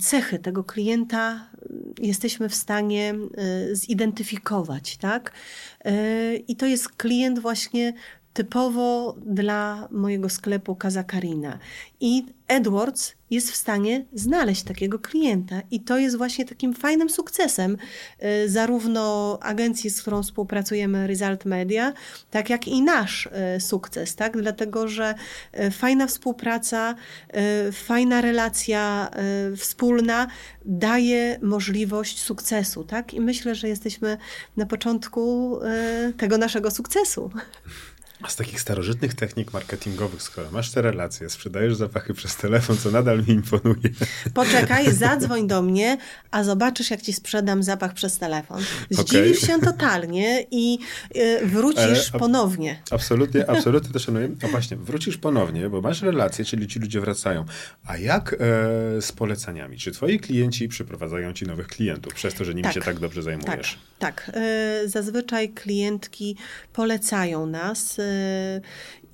cechy 0.00 0.38
tego 0.38 0.64
klienta 0.64 1.50
jesteśmy 2.00 2.48
w 2.48 2.54
stanie 2.54 3.14
zidentyfikować, 3.72 4.96
tak? 4.96 5.32
I 6.48 6.56
to 6.56 6.66
jest 6.66 6.88
klient 6.88 7.38
właśnie 7.38 7.92
typowo 8.36 9.16
dla 9.26 9.88
mojego 9.90 10.28
sklepu 10.28 10.76
Kazakarina. 10.76 11.58
I 12.00 12.26
Edwards 12.48 13.14
jest 13.30 13.52
w 13.52 13.56
stanie 13.56 14.04
znaleźć 14.12 14.62
takiego 14.62 14.98
klienta 14.98 15.62
i 15.70 15.80
to 15.80 15.98
jest 15.98 16.16
właśnie 16.16 16.44
takim 16.44 16.74
fajnym 16.74 17.10
sukcesem 17.10 17.76
y, 18.44 18.48
zarówno 18.48 19.38
agencji, 19.42 19.90
z 19.90 20.02
którą 20.02 20.22
współpracujemy 20.22 21.06
Result 21.06 21.44
Media, 21.44 21.92
tak 22.30 22.50
jak 22.50 22.68
i 22.68 22.82
nasz 22.82 23.28
y, 23.56 23.60
sukces, 23.60 24.16
tak? 24.16 24.42
Dlatego, 24.42 24.88
że 24.88 25.14
y, 25.60 25.70
fajna 25.70 26.06
współpraca, 26.06 26.94
fajna 27.72 28.20
relacja 28.20 29.10
wspólna 29.56 30.26
daje 30.64 31.38
możliwość 31.42 32.22
sukcesu, 32.22 32.84
tak? 32.84 33.14
I 33.14 33.20
myślę, 33.20 33.54
że 33.54 33.68
jesteśmy 33.68 34.18
na 34.56 34.66
początku 34.66 35.58
tego 36.16 36.38
naszego 36.38 36.70
sukcesu. 36.70 37.30
A 38.22 38.28
z 38.28 38.36
takich 38.36 38.60
starożytnych 38.60 39.14
technik 39.14 39.52
marketingowych, 39.52 40.22
skoro 40.22 40.50
masz 40.50 40.70
te 40.70 40.82
relacje, 40.82 41.30
sprzedajesz 41.30 41.76
zapachy 41.76 42.14
przez 42.14 42.36
telefon, 42.36 42.76
co 42.78 42.90
nadal 42.90 43.18
mi 43.18 43.34
imponuje. 43.34 43.90
Poczekaj, 44.34 44.92
zadzwoń 45.04 45.46
do 45.46 45.62
mnie, 45.62 45.98
a 46.30 46.44
zobaczysz, 46.44 46.90
jak 46.90 47.02
ci 47.02 47.12
sprzedam 47.12 47.62
zapach 47.62 47.94
przez 47.94 48.18
telefon. 48.18 48.62
Zdziwisz 48.90 49.44
okay. 49.44 49.56
się 49.56 49.60
totalnie 49.64 50.46
i 50.50 50.78
y, 51.16 51.46
wrócisz 51.46 52.14
e, 52.14 52.18
ponownie. 52.18 52.82
Absolutnie, 52.90 53.50
absolutnie 53.50 53.92
to 53.92 53.98
szanuję. 53.98 54.28
No 54.42 54.48
właśnie, 54.48 54.76
wrócisz 54.76 55.16
ponownie, 55.16 55.68
bo 55.68 55.80
masz 55.80 56.02
relacje, 56.02 56.44
czyli 56.44 56.66
ci 56.66 56.78
ludzie 56.78 57.00
wracają. 57.00 57.44
A 57.86 57.96
jak 57.96 58.32
e, 58.32 58.36
z 59.02 59.12
polecaniami? 59.12 59.78
Czy 59.78 59.92
twoi 59.92 60.20
klienci 60.20 60.68
przyprowadzają 60.68 61.32
ci 61.32 61.46
nowych 61.46 61.66
klientów 61.66 62.14
przez 62.14 62.34
to, 62.34 62.44
że 62.44 62.54
nimi 62.54 62.62
tak, 62.62 62.72
się 62.72 62.80
tak 62.80 62.98
dobrze 62.98 63.22
zajmujesz? 63.22 63.78
Tak, 63.98 64.24
tak. 64.26 64.36
E, 64.36 64.88
zazwyczaj 64.88 65.48
klientki 65.48 66.36
polecają 66.72 67.46
nas 67.46 67.98
嗯。 68.06 68.62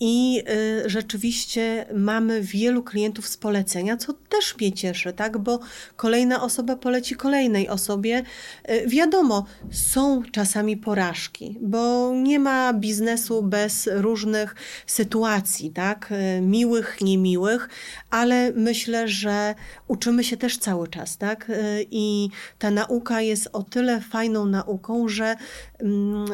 I 0.05 0.43
y, 0.87 0.91
rzeczywiście 0.91 1.87
mamy 1.95 2.41
wielu 2.41 2.83
klientów 2.83 3.29
z 3.29 3.37
polecenia, 3.37 3.97
co 3.97 4.13
też 4.13 4.57
mnie 4.57 4.73
cieszy, 4.73 5.13
tak? 5.13 5.39
bo 5.39 5.61
kolejna 5.97 6.43
osoba 6.43 6.77
poleci 6.77 7.15
kolejnej 7.15 7.69
osobie. 7.69 8.23
Y, 8.71 8.87
wiadomo, 8.87 9.47
są 9.71 10.23
czasami 10.33 10.77
porażki, 10.77 11.59
bo 11.61 12.13
nie 12.15 12.39
ma 12.39 12.73
biznesu 12.73 13.43
bez 13.43 13.89
różnych 13.93 14.55
sytuacji, 14.87 15.71
tak? 15.71 16.13
miłych, 16.41 17.01
niemiłych, 17.01 17.69
ale 18.11 18.53
myślę, 18.53 19.09
że 19.09 19.55
uczymy 19.89 20.25
się 20.25 20.37
też 20.37 20.59
cały 20.59 20.89
czas. 20.89 21.19
Tak? 21.19 21.53
I 21.91 22.29
ta 22.59 22.71
nauka 22.71 23.21
jest 23.21 23.49
o 23.53 23.63
tyle 23.63 24.01
fajną 24.01 24.47
nauką, 24.47 25.09
że 25.09 25.37
mm, 25.81 26.27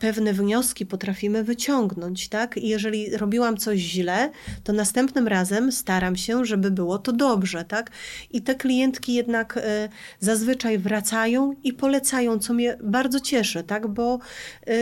pewne 0.00 0.32
wnioski 0.32 0.86
potrafimy 0.86 1.44
wyciągnąć. 1.44 2.28
Tak? 2.28 2.56
I 2.56 2.68
jeżeli 2.68 3.11
robiłam 3.16 3.56
coś 3.56 3.78
źle, 3.78 4.30
to 4.64 4.72
następnym 4.72 5.28
razem 5.28 5.72
staram 5.72 6.16
się, 6.16 6.44
żeby 6.44 6.70
było 6.70 6.98
to 6.98 7.12
dobrze, 7.12 7.64
tak? 7.64 7.90
I 8.30 8.42
te 8.42 8.54
klientki 8.54 9.14
jednak 9.14 9.56
e, 9.56 9.88
zazwyczaj 10.20 10.78
wracają 10.78 11.54
i 11.64 11.72
polecają, 11.72 12.38
co 12.38 12.54
mnie 12.54 12.78
bardzo 12.82 13.20
cieszy, 13.20 13.62
tak? 13.62 13.86
Bo 13.86 14.18
e, 14.66 14.74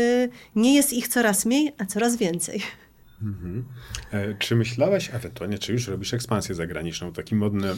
nie 0.57 0.75
jest 0.75 0.93
ich 0.93 1.09
coraz 1.09 1.47
mniej, 1.47 1.73
a 1.79 1.87
coraz 1.87 2.17
więcej. 2.17 2.63
Mhm. 3.23 3.65
E, 4.13 4.35
czy 4.35 4.57
myślałaś, 4.57 5.11
ewentualnie, 5.13 5.59
czy 5.59 5.73
już 5.73 5.89
robisz 5.89 6.15
ekspansję 6.15 6.55
zagraniczną? 6.55 7.13
Taki 7.13 7.35
modny, 7.35 7.69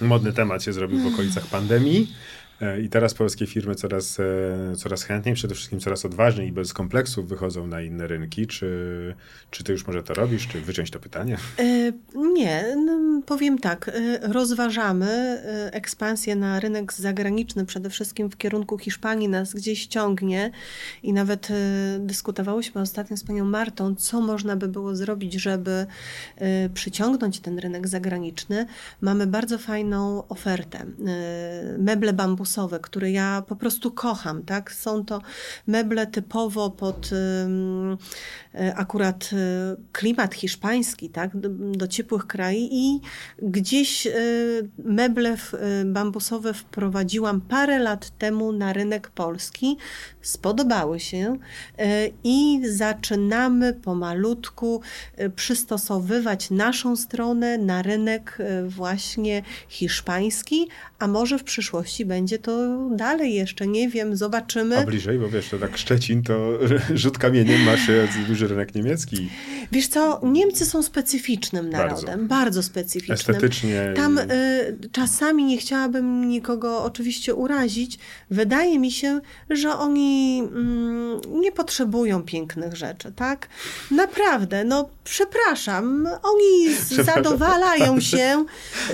modny 0.00 0.32
temat 0.32 0.62
się 0.62 0.72
zrobił 0.72 0.98
w 0.98 1.14
okolicach 1.14 1.46
pandemii. 1.46 2.14
E, 2.60 2.80
I 2.80 2.88
teraz 2.88 3.14
polskie 3.14 3.46
firmy 3.46 3.74
coraz, 3.74 4.20
e, 4.20 4.76
coraz 4.76 5.02
chętniej, 5.02 5.34
przede 5.34 5.54
wszystkim 5.54 5.80
coraz 5.80 6.04
odważniej 6.04 6.48
i 6.48 6.52
bez 6.52 6.72
kompleksów 6.72 7.28
wychodzą 7.28 7.66
na 7.66 7.82
inne 7.82 8.06
rynki. 8.06 8.46
Czy, 8.46 9.14
czy 9.50 9.64
ty 9.64 9.72
już 9.72 9.86
może 9.86 10.02
to 10.02 10.14
robisz? 10.14 10.48
Czy 10.48 10.60
wyciąć 10.60 10.90
to 10.90 11.00
pytanie? 11.00 11.36
Nie, 12.14 12.76
no, 12.76 13.22
powiem 13.26 13.58
tak. 13.58 13.90
Rozważamy 14.22 15.42
ekspansję 15.72 16.36
na 16.36 16.60
rynek 16.60 16.92
zagraniczny, 16.92 17.66
przede 17.66 17.90
wszystkim 17.90 18.30
w 18.30 18.36
kierunku 18.36 18.78
Hiszpanii 18.78 19.28
nas 19.28 19.54
gdzieś 19.54 19.86
ciągnie 19.86 20.50
i 21.02 21.12
nawet 21.12 21.48
dyskutowałyśmy 21.98 22.80
ostatnio 22.80 23.16
z 23.16 23.24
panią 23.24 23.44
Martą, 23.44 23.94
co 23.94 24.20
można 24.20 24.56
by 24.56 24.68
było 24.68 24.96
zrobić, 24.96 25.34
żeby 25.34 25.86
przyciągnąć 26.74 27.40
ten 27.40 27.58
rynek 27.58 27.88
zagraniczny. 27.88 28.66
Mamy 29.00 29.26
bardzo 29.26 29.58
fajną 29.58 30.28
ofertę. 30.28 30.86
Meble 31.78 32.12
bambusowe 32.12 32.47
bambusowe, 32.48 32.78
które 32.80 33.10
ja 33.10 33.42
po 33.48 33.56
prostu 33.56 33.90
kocham. 33.90 34.42
Tak? 34.42 34.72
Są 34.72 35.04
to 35.04 35.22
meble 35.66 36.06
typowo 36.06 36.70
pod 36.70 37.10
e, 38.54 38.74
akurat 38.76 39.30
e, 39.32 39.76
klimat 39.92 40.34
hiszpański, 40.34 41.10
tak? 41.10 41.36
do, 41.36 41.48
do 41.48 41.88
ciepłych 41.88 42.26
krajów 42.26 42.48
i 42.70 43.00
gdzieś 43.42 44.06
e, 44.06 44.12
meble 44.78 45.36
bambusowe 45.84 46.54
wprowadziłam 46.54 47.40
parę 47.40 47.78
lat 47.78 48.10
temu 48.18 48.52
na 48.52 48.72
rynek 48.72 49.10
polski. 49.10 49.76
Spodobały 50.28 51.00
się 51.00 51.38
i 52.24 52.60
zaczynamy 52.70 53.72
pomalutku 53.72 54.80
przystosowywać 55.36 56.50
naszą 56.50 56.96
stronę 56.96 57.58
na 57.58 57.82
rynek 57.82 58.38
właśnie 58.68 59.42
hiszpański, 59.68 60.68
a 60.98 61.06
może 61.06 61.38
w 61.38 61.44
przyszłości 61.44 62.04
będzie 62.04 62.38
to 62.38 62.78
dalej 62.90 63.34
jeszcze, 63.34 63.66
nie 63.66 63.88
wiem, 63.88 64.16
zobaczymy. 64.16 64.78
A 64.78 64.84
bliżej, 64.84 65.18
bo 65.18 65.28
wiesz, 65.28 65.48
to 65.48 65.58
tak 65.58 65.78
Szczecin 65.78 66.22
to 66.22 66.58
rzut 66.94 67.18
kamieniem 67.18 67.62
masz 67.62 67.90
duży 68.28 68.48
rynek 68.48 68.74
niemiecki. 68.74 69.28
Wiesz 69.72 69.88
co, 69.88 70.20
Niemcy 70.22 70.66
są 70.66 70.82
specyficznym 70.82 71.70
narodem, 71.70 72.06
bardzo, 72.06 72.28
bardzo 72.28 72.62
specyficznym. 72.62 73.14
Estetycznie. 73.14 73.92
Tam 73.96 74.18
y, 74.18 74.28
czasami 74.92 75.44
nie 75.44 75.58
chciałabym 75.58 76.28
nikogo 76.28 76.84
oczywiście 76.84 77.34
urazić. 77.34 77.98
Wydaje 78.30 78.78
mi 78.78 78.92
się, 78.92 79.20
że 79.50 79.72
oni 79.72 80.17
mm, 80.38 81.20
nie 81.40 81.52
potrzebują 81.52 82.22
pięknych 82.22 82.76
rzeczy, 82.76 83.12
tak? 83.12 83.48
Naprawdę, 83.90 84.64
no 84.64 84.88
przepraszam, 85.04 86.08
oni 86.22 86.74
zadowalają 87.14 88.00
się. 88.00 88.44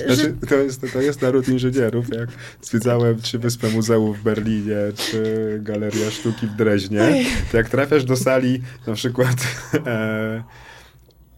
Znaczy, 0.06 0.16
że... 0.16 0.46
to, 0.48 0.54
jest, 0.54 0.80
to 0.92 1.00
jest 1.00 1.22
naród 1.22 1.48
inżynierów, 1.48 2.06
jak 2.14 2.28
zwiedzałem 2.62 3.22
czy 3.22 3.38
Wyspę 3.38 3.70
Muzeów 3.70 4.18
w 4.18 4.22
Berlinie, 4.22 4.76
czy 4.94 5.22
Galeria 5.62 6.10
Sztuki 6.10 6.46
w 6.46 6.54
Dreźnie, 6.54 7.24
to 7.50 7.56
jak 7.56 7.68
trafiasz 7.68 8.04
do 8.04 8.16
sali 8.16 8.62
na 8.86 8.94
przykład 8.94 9.36
e, 9.74 10.44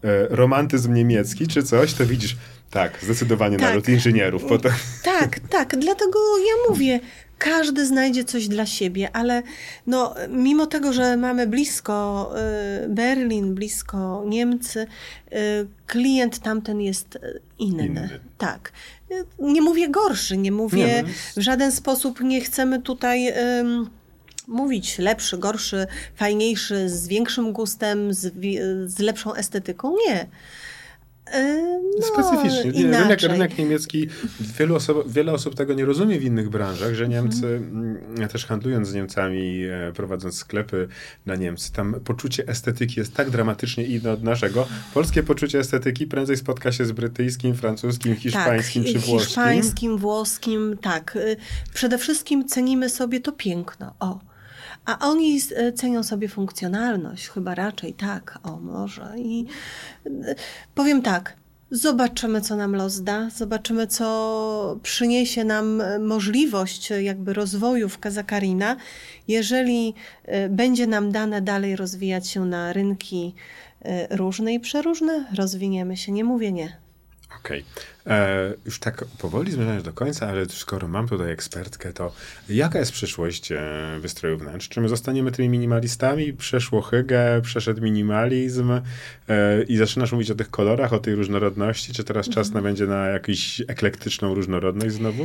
e, 0.03 0.27
romantyzm 0.29 0.93
niemiecki 0.93 1.47
czy 1.47 1.63
coś, 1.63 1.93
to 1.93 2.05
widzisz, 2.05 2.37
tak, 2.71 2.99
zdecydowanie 3.03 3.57
tak. 3.57 3.69
naród 3.69 3.89
inżynierów. 3.89 4.45
Potem... 4.45 4.71
Tak, 5.03 5.39
tak, 5.39 5.75
dlatego 5.77 6.19
ja 6.37 6.69
mówię, 6.69 6.99
każdy 7.37 7.85
znajdzie 7.85 8.23
coś 8.23 8.47
dla 8.47 8.65
siebie, 8.65 9.09
ale 9.15 9.43
no, 9.87 10.15
mimo 10.29 10.65
tego, 10.65 10.93
że 10.93 11.17
mamy 11.17 11.47
blisko 11.47 12.31
y, 12.85 12.89
Berlin, 12.89 13.55
blisko 13.55 14.23
Niemcy, 14.27 14.87
y, 15.33 15.67
klient 15.87 16.39
tamten 16.39 16.81
jest 16.81 17.15
y, 17.15 17.41
inny. 17.59 17.85
inny. 17.85 18.19
Tak. 18.37 18.71
Nie 19.39 19.61
mówię 19.61 19.89
gorszy, 19.89 20.37
nie 20.37 20.51
mówię 20.51 20.85
nie, 20.85 21.03
no 21.03 21.09
w 21.37 21.39
żaden 21.41 21.71
sposób, 21.71 22.19
nie 22.21 22.41
chcemy 22.41 22.81
tutaj 22.81 23.33
mówić 24.47 24.97
lepszy, 24.97 25.37
gorszy, 25.37 25.87
fajniejszy, 26.15 26.89
z 26.89 27.07
większym 27.07 27.53
gustem, 27.53 28.13
z, 28.13 28.33
z 28.85 28.99
lepszą 28.99 29.33
estetyką. 29.33 29.95
Nie. 30.07 30.27
No, 31.99 32.05
Specyficznie. 32.05 32.83
Nie, 32.83 32.99
rynek, 32.99 33.21
rynek 33.21 33.57
niemiecki, 33.57 34.07
wielu 34.59 34.75
osób, 34.75 35.11
wiele 35.11 35.33
osób 35.33 35.55
tego 35.55 35.73
nie 35.73 35.85
rozumie 35.85 36.19
w 36.19 36.23
innych 36.23 36.49
branżach, 36.49 36.93
że 36.93 37.07
Niemcy, 37.07 37.47
mhm. 37.47 38.29
też 38.29 38.45
handlując 38.45 38.87
z 38.87 38.93
Niemcami, 38.93 39.63
e, 39.63 39.91
prowadząc 39.95 40.35
sklepy 40.35 40.87
na 41.25 41.35
Niemcy, 41.35 41.73
tam 41.73 41.95
poczucie 42.05 42.47
estetyki 42.47 42.99
jest 42.99 43.13
tak 43.13 43.29
dramatycznie 43.29 43.85
inne 43.85 44.11
od 44.11 44.23
naszego. 44.23 44.67
Polskie 44.93 45.23
poczucie 45.23 45.59
estetyki 45.59 46.07
prędzej 46.07 46.37
spotka 46.37 46.71
się 46.71 46.85
z 46.85 46.91
brytyjskim, 46.91 47.55
francuskim, 47.55 48.15
hiszpańskim 48.15 48.83
tak, 48.83 48.93
czy 48.93 48.99
włoskim. 48.99 49.27
hiszpańskim, 49.27 49.97
włoskim, 49.97 50.77
tak. 50.81 51.15
Y, 51.15 51.37
przede 51.73 51.97
wszystkim 51.97 52.47
cenimy 52.47 52.89
sobie 52.89 53.19
to 53.19 53.31
piękno. 53.31 53.93
O. 53.99 54.19
A 54.87 54.99
oni 54.99 55.39
e, 55.55 55.73
cenią 55.73 56.03
sobie 56.03 56.27
funkcjonalność, 56.27 57.27
chyba 57.29 57.55
raczej 57.55 57.93
tak, 57.93 58.39
o 58.43 58.59
może. 58.59 59.13
I 59.17 59.45
e, 60.05 60.35
powiem 60.75 61.01
tak, 61.01 61.35
zobaczymy, 61.71 62.41
co 62.41 62.55
nam 62.55 62.75
los 62.75 63.01
da, 63.01 63.29
zobaczymy, 63.29 63.87
co 63.87 64.79
przyniesie 64.83 65.43
nam 65.43 65.81
e, 65.81 65.99
możliwość 65.99 66.89
jakby 67.01 67.33
rozwoju 67.33 67.89
w 67.89 67.99
Kazakarina. 67.99 68.75
Jeżeli 69.27 69.93
będzie 70.49 70.87
nam 70.87 71.11
dane 71.11 71.41
dalej 71.41 71.75
rozwijać 71.75 72.27
się 72.27 72.45
na 72.45 72.73
rynki 72.73 73.35
różne 74.09 74.53
i 74.53 74.59
przeróżne, 74.59 75.25
rozwiniemy 75.35 75.97
się, 75.97 76.11
nie 76.11 76.23
mówię 76.23 76.51
nie. 76.51 76.86
Okej. 77.39 77.63
Okay. 77.71 77.97
E, 78.07 78.53
już 78.65 78.79
tak 78.79 79.05
powoli 79.05 79.51
zmierzając 79.51 79.83
do 79.83 79.93
końca, 79.93 80.27
ale 80.27 80.45
skoro 80.45 80.87
mam 80.87 81.07
tutaj 81.07 81.31
ekspertkę, 81.31 81.93
to 81.93 82.13
jaka 82.49 82.79
jest 82.79 82.91
przyszłość 82.91 83.51
e, 83.51 83.59
wystroju 83.99 84.37
wnętrz? 84.37 84.69
Czy 84.69 84.81
my 84.81 84.89
zostaniemy 84.89 85.31
tymi 85.31 85.49
minimalistami? 85.49 86.33
Przeszło 86.33 86.81
hygge, 86.81 87.41
przeszedł 87.43 87.81
minimalizm 87.81 88.71
e, 88.71 88.81
i 89.63 89.77
zaczynasz 89.77 90.11
mówić 90.11 90.31
o 90.31 90.35
tych 90.35 90.49
kolorach, 90.49 90.93
o 90.93 90.99
tej 90.99 91.15
różnorodności? 91.15 91.93
Czy 91.93 92.03
teraz 92.03 92.29
czas 92.29 92.51
na 92.51 92.61
będzie 92.61 92.85
na 92.85 93.07
jakąś 93.07 93.61
eklektyczną 93.67 94.33
różnorodność 94.33 94.95
znowu? 94.95 95.23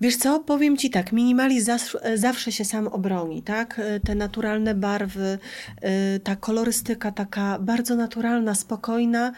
Wiesz 0.00 0.16
co, 0.16 0.40
powiem 0.40 0.76
ci 0.76 0.90
tak, 0.90 1.12
minimalizm 1.12 1.72
zawsze 2.14 2.52
się 2.52 2.64
sam 2.64 2.88
obroni, 2.88 3.42
tak? 3.42 3.78
E, 3.78 4.00
te 4.00 4.14
naturalne 4.14 4.74
barwy, 4.74 5.38
e, 5.82 6.18
ta 6.18 6.36
kolorystyka 6.36 7.12
taka 7.12 7.58
bardzo 7.58 7.96
naturalna, 7.96 8.54
spokojna 8.54 9.32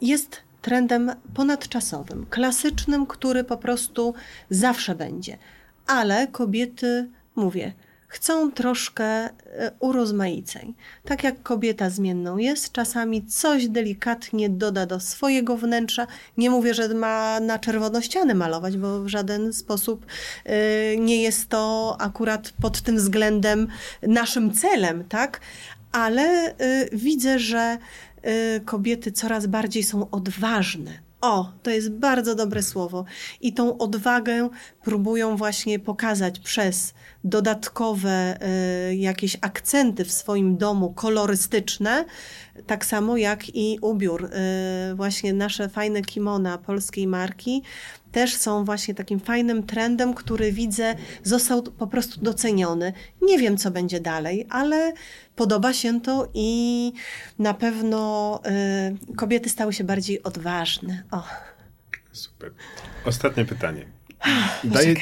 jest 0.00 0.47
trendem 0.68 1.12
ponadczasowym, 1.34 2.26
klasycznym, 2.30 3.06
który 3.06 3.44
po 3.44 3.56
prostu 3.56 4.14
zawsze 4.50 4.94
będzie. 4.94 5.38
Ale 5.86 6.26
kobiety, 6.26 7.08
mówię, 7.36 7.72
chcą 8.08 8.52
troszkę 8.52 9.04
e, 9.04 9.30
urozmaiceń. 9.80 10.74
Tak 11.04 11.24
jak 11.24 11.42
kobieta 11.42 11.90
zmienną 11.90 12.38
jest, 12.38 12.72
czasami 12.72 13.26
coś 13.26 13.68
delikatnie 13.68 14.50
doda 14.50 14.86
do 14.86 15.00
swojego 15.00 15.56
wnętrza. 15.56 16.06
Nie 16.36 16.50
mówię, 16.50 16.74
że 16.74 16.94
ma 16.94 17.40
na 17.40 17.58
czerwono 17.58 18.00
ściany 18.00 18.34
malować, 18.34 18.76
bo 18.76 19.02
w 19.02 19.08
żaden 19.08 19.52
sposób 19.52 20.06
e, 20.44 20.96
nie 20.96 21.22
jest 21.22 21.48
to 21.48 21.96
akurat 22.00 22.52
pod 22.60 22.80
tym 22.80 22.96
względem 22.96 23.68
naszym 24.02 24.52
celem, 24.52 25.04
tak? 25.04 25.40
Ale 25.92 26.22
e, 26.22 26.88
widzę, 26.92 27.38
że 27.38 27.78
kobiety 28.64 29.12
coraz 29.12 29.46
bardziej 29.46 29.82
są 29.82 30.10
odważne. 30.10 31.08
O, 31.20 31.52
to 31.62 31.70
jest 31.70 31.90
bardzo 31.90 32.34
dobre 32.34 32.62
słowo. 32.62 33.04
I 33.40 33.52
tą 33.52 33.78
odwagę 33.78 34.48
próbują 34.82 35.36
właśnie 35.36 35.78
pokazać 35.78 36.38
przez 36.38 36.94
dodatkowe 37.24 38.38
y, 38.90 38.96
jakieś 38.96 39.36
akcenty 39.40 40.04
w 40.04 40.12
swoim 40.12 40.56
domu 40.56 40.92
kolorystyczne, 40.92 42.04
tak 42.66 42.84
samo 42.84 43.16
jak 43.16 43.56
i 43.56 43.78
ubiór. 43.82 44.24
Y, 44.24 44.94
właśnie 44.94 45.32
nasze 45.32 45.68
fajne 45.68 46.02
kimona 46.02 46.58
polskiej 46.58 47.06
marki 47.06 47.62
też 48.12 48.34
są 48.34 48.64
właśnie 48.64 48.94
takim 48.94 49.20
fajnym 49.20 49.62
trendem, 49.62 50.14
który 50.14 50.52
widzę 50.52 50.94
został 51.22 51.62
po 51.62 51.86
prostu 51.86 52.20
doceniony. 52.20 52.92
Nie 53.22 53.38
wiem, 53.38 53.56
co 53.56 53.70
będzie 53.70 54.00
dalej, 54.00 54.46
ale 54.50 54.92
podoba 55.36 55.72
się 55.72 56.00
to 56.00 56.28
i 56.34 56.92
na 57.38 57.54
pewno 57.54 58.40
y, 59.12 59.16
kobiety 59.16 59.48
stały 59.48 59.72
się 59.72 59.84
bardziej 59.84 60.22
odważne. 60.22 61.02
O. 61.10 61.22
Super. 62.12 62.52
Ostatnie 63.04 63.44
pytanie. 63.44 63.97
Daje, 64.64 64.94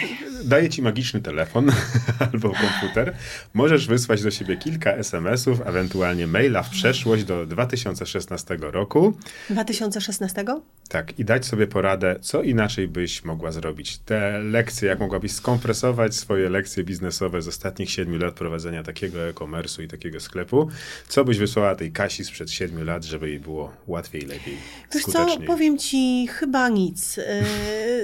daje 0.44 0.68
ci 0.68 0.82
magiczny 0.82 1.20
telefon 1.20 1.72
albo 2.32 2.50
komputer. 2.50 3.14
Możesz 3.54 3.86
wysłać 3.86 4.22
do 4.22 4.30
siebie 4.30 4.56
kilka 4.56 4.92
SMS-ów, 4.92 5.60
ewentualnie 5.66 6.26
maila 6.26 6.62
w 6.62 6.70
przeszłość 6.70 7.24
do 7.24 7.46
2016 7.46 8.56
roku. 8.60 9.16
2016? 9.50 10.44
Tak, 10.88 11.18
i 11.18 11.24
dać 11.24 11.46
sobie 11.46 11.66
poradę, 11.66 12.16
co 12.20 12.42
inaczej 12.42 12.88
byś 12.88 13.24
mogła 13.24 13.52
zrobić. 13.52 13.98
Te 13.98 14.38
lekcje, 14.38 14.88
jak 14.88 15.00
mogłabyś 15.00 15.32
skompresować 15.32 16.14
swoje 16.14 16.48
lekcje 16.48 16.84
biznesowe 16.84 17.42
z 17.42 17.48
ostatnich 17.48 17.90
siedmiu 17.90 18.18
lat 18.18 18.34
prowadzenia 18.34 18.82
takiego 18.82 19.28
e-commerce'u 19.28 19.82
i 19.82 19.88
takiego 19.88 20.20
sklepu, 20.20 20.68
co 21.08 21.24
byś 21.24 21.38
wysłała 21.38 21.74
tej 21.74 21.92
Kasi 21.92 22.24
sprzed 22.24 22.50
siedmiu 22.50 22.84
lat, 22.84 23.04
żeby 23.04 23.28
jej 23.28 23.40
było 23.40 23.72
łatwiej, 23.86 24.22
lepiej, 24.22 24.56
Wiesz 24.94 25.04
co, 25.04 25.26
powiem 25.46 25.78
ci 25.78 26.28
chyba 26.30 26.68
nic. 26.68 27.16
Yy, 27.16 27.24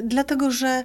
dlatego, 0.14 0.50
że 0.50 0.84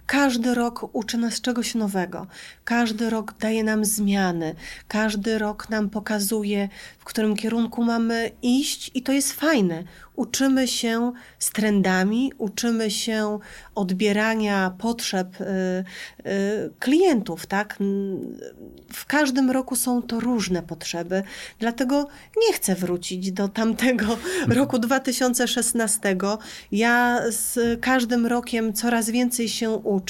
każdy 0.11 0.55
rok 0.55 0.95
uczy 0.95 1.17
nas 1.17 1.41
czegoś 1.41 1.75
nowego. 1.75 2.27
Każdy 2.63 3.09
rok 3.09 3.33
daje 3.39 3.63
nam 3.63 3.85
zmiany. 3.85 4.55
Każdy 4.87 5.37
rok 5.37 5.69
nam 5.69 5.89
pokazuje, 5.89 6.69
w 6.99 7.03
którym 7.03 7.35
kierunku 7.35 7.83
mamy 7.83 8.31
iść, 8.41 8.91
i 8.93 9.01
to 9.01 9.11
jest 9.11 9.33
fajne. 9.33 9.83
Uczymy 10.15 10.67
się 10.67 11.11
z 11.39 11.49
trendami, 11.51 12.31
uczymy 12.37 12.91
się 12.91 13.39
odbierania 13.75 14.73
potrzeb 14.77 15.41
y, 15.41 15.45
y, 16.29 16.71
klientów, 16.79 17.45
tak? 17.45 17.77
W 18.93 19.05
każdym 19.05 19.51
roku 19.51 19.75
są 19.75 20.01
to 20.01 20.19
różne 20.19 20.63
potrzeby, 20.63 21.23
dlatego 21.59 22.07
nie 22.47 22.53
chcę 22.53 22.75
wrócić 22.75 23.31
do 23.31 23.47
tamtego 23.47 24.17
roku 24.59 24.79
2016. 24.79 26.17
Ja 26.71 27.21
z 27.29 27.79
każdym 27.81 28.25
rokiem 28.25 28.73
coraz 28.73 29.09
więcej 29.09 29.49
się 29.49 29.71
uczę, 29.71 30.00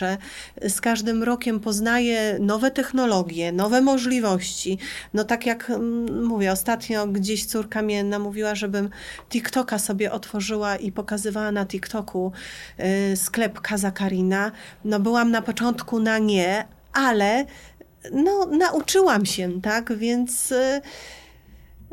z 0.70 0.82
każdym 0.82 1.24
rokiem 1.24 1.60
poznaję 1.60 2.38
nowe 2.40 2.72
technologie, 2.72 3.52
nowe 3.52 3.82
możliwości. 3.82 4.78
No 5.14 5.24
tak 5.24 5.46
jak 5.46 5.70
mm, 5.70 6.26
mówię, 6.26 6.52
ostatnio 6.52 7.08
gdzieś 7.08 7.46
córka 7.46 7.82
mnie 7.82 8.04
namówiła, 8.04 8.56
żebym 8.56 8.90
TikToka 9.30 9.80
sobie 9.80 10.12
otworzyła 10.12 10.76
i 10.76 10.92
pokazywała 10.92 11.52
na 11.52 11.66
TikToku 11.66 12.32
y, 13.12 13.18
sklep 13.18 13.62
Kaza 13.62 13.92
Karina. 13.92 14.52
No 14.86 15.00
byłam 15.00 15.32
na 15.32 15.42
początku 15.42 16.00
na 16.00 16.18
nie, 16.18 16.66
ale 16.94 17.46
no 18.12 18.46
nauczyłam 18.46 19.26
się, 19.26 19.62
tak, 19.62 19.98
więc... 19.98 20.54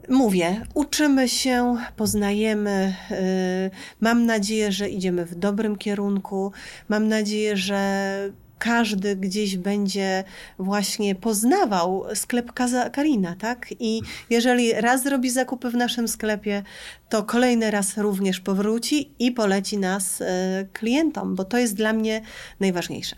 Mówię, 0.09 0.63
uczymy 0.75 1.29
się, 1.29 1.77
poznajemy. 1.97 2.95
Y, 3.11 3.71
mam 4.01 4.27
nadzieję, 4.27 4.73
że 4.73 4.89
idziemy 4.89 5.25
w 5.25 5.35
dobrym 5.35 5.77
kierunku. 5.77 6.53
Mam 6.89 7.09
nadzieję, 7.09 7.57
że 7.57 8.31
każdy 8.59 9.17
gdzieś 9.17 9.57
będzie 9.57 10.25
właśnie 10.59 11.15
poznawał 11.15 12.05
sklep 12.15 12.53
Karina, 12.93 13.37
tak? 13.37 13.67
I 13.81 14.03
jeżeli 14.31 14.73
raz 14.73 15.03
zrobi 15.03 15.31
zakupy 15.31 15.71
w 15.71 15.75
naszym 15.75 16.09
sklepie, 16.09 16.63
to 17.09 17.23
kolejny 17.23 17.71
raz 17.71 17.99
również 17.99 18.41
powróci 18.41 19.15
i 19.19 19.33
poleci 19.33 19.79
nas 19.79 20.21
y, 20.21 20.25
klientom, 20.73 21.35
bo 21.35 21.45
to 21.45 21.59
jest 21.59 21.75
dla 21.75 21.93
mnie 21.93 22.21
najważniejsze. 22.61 23.17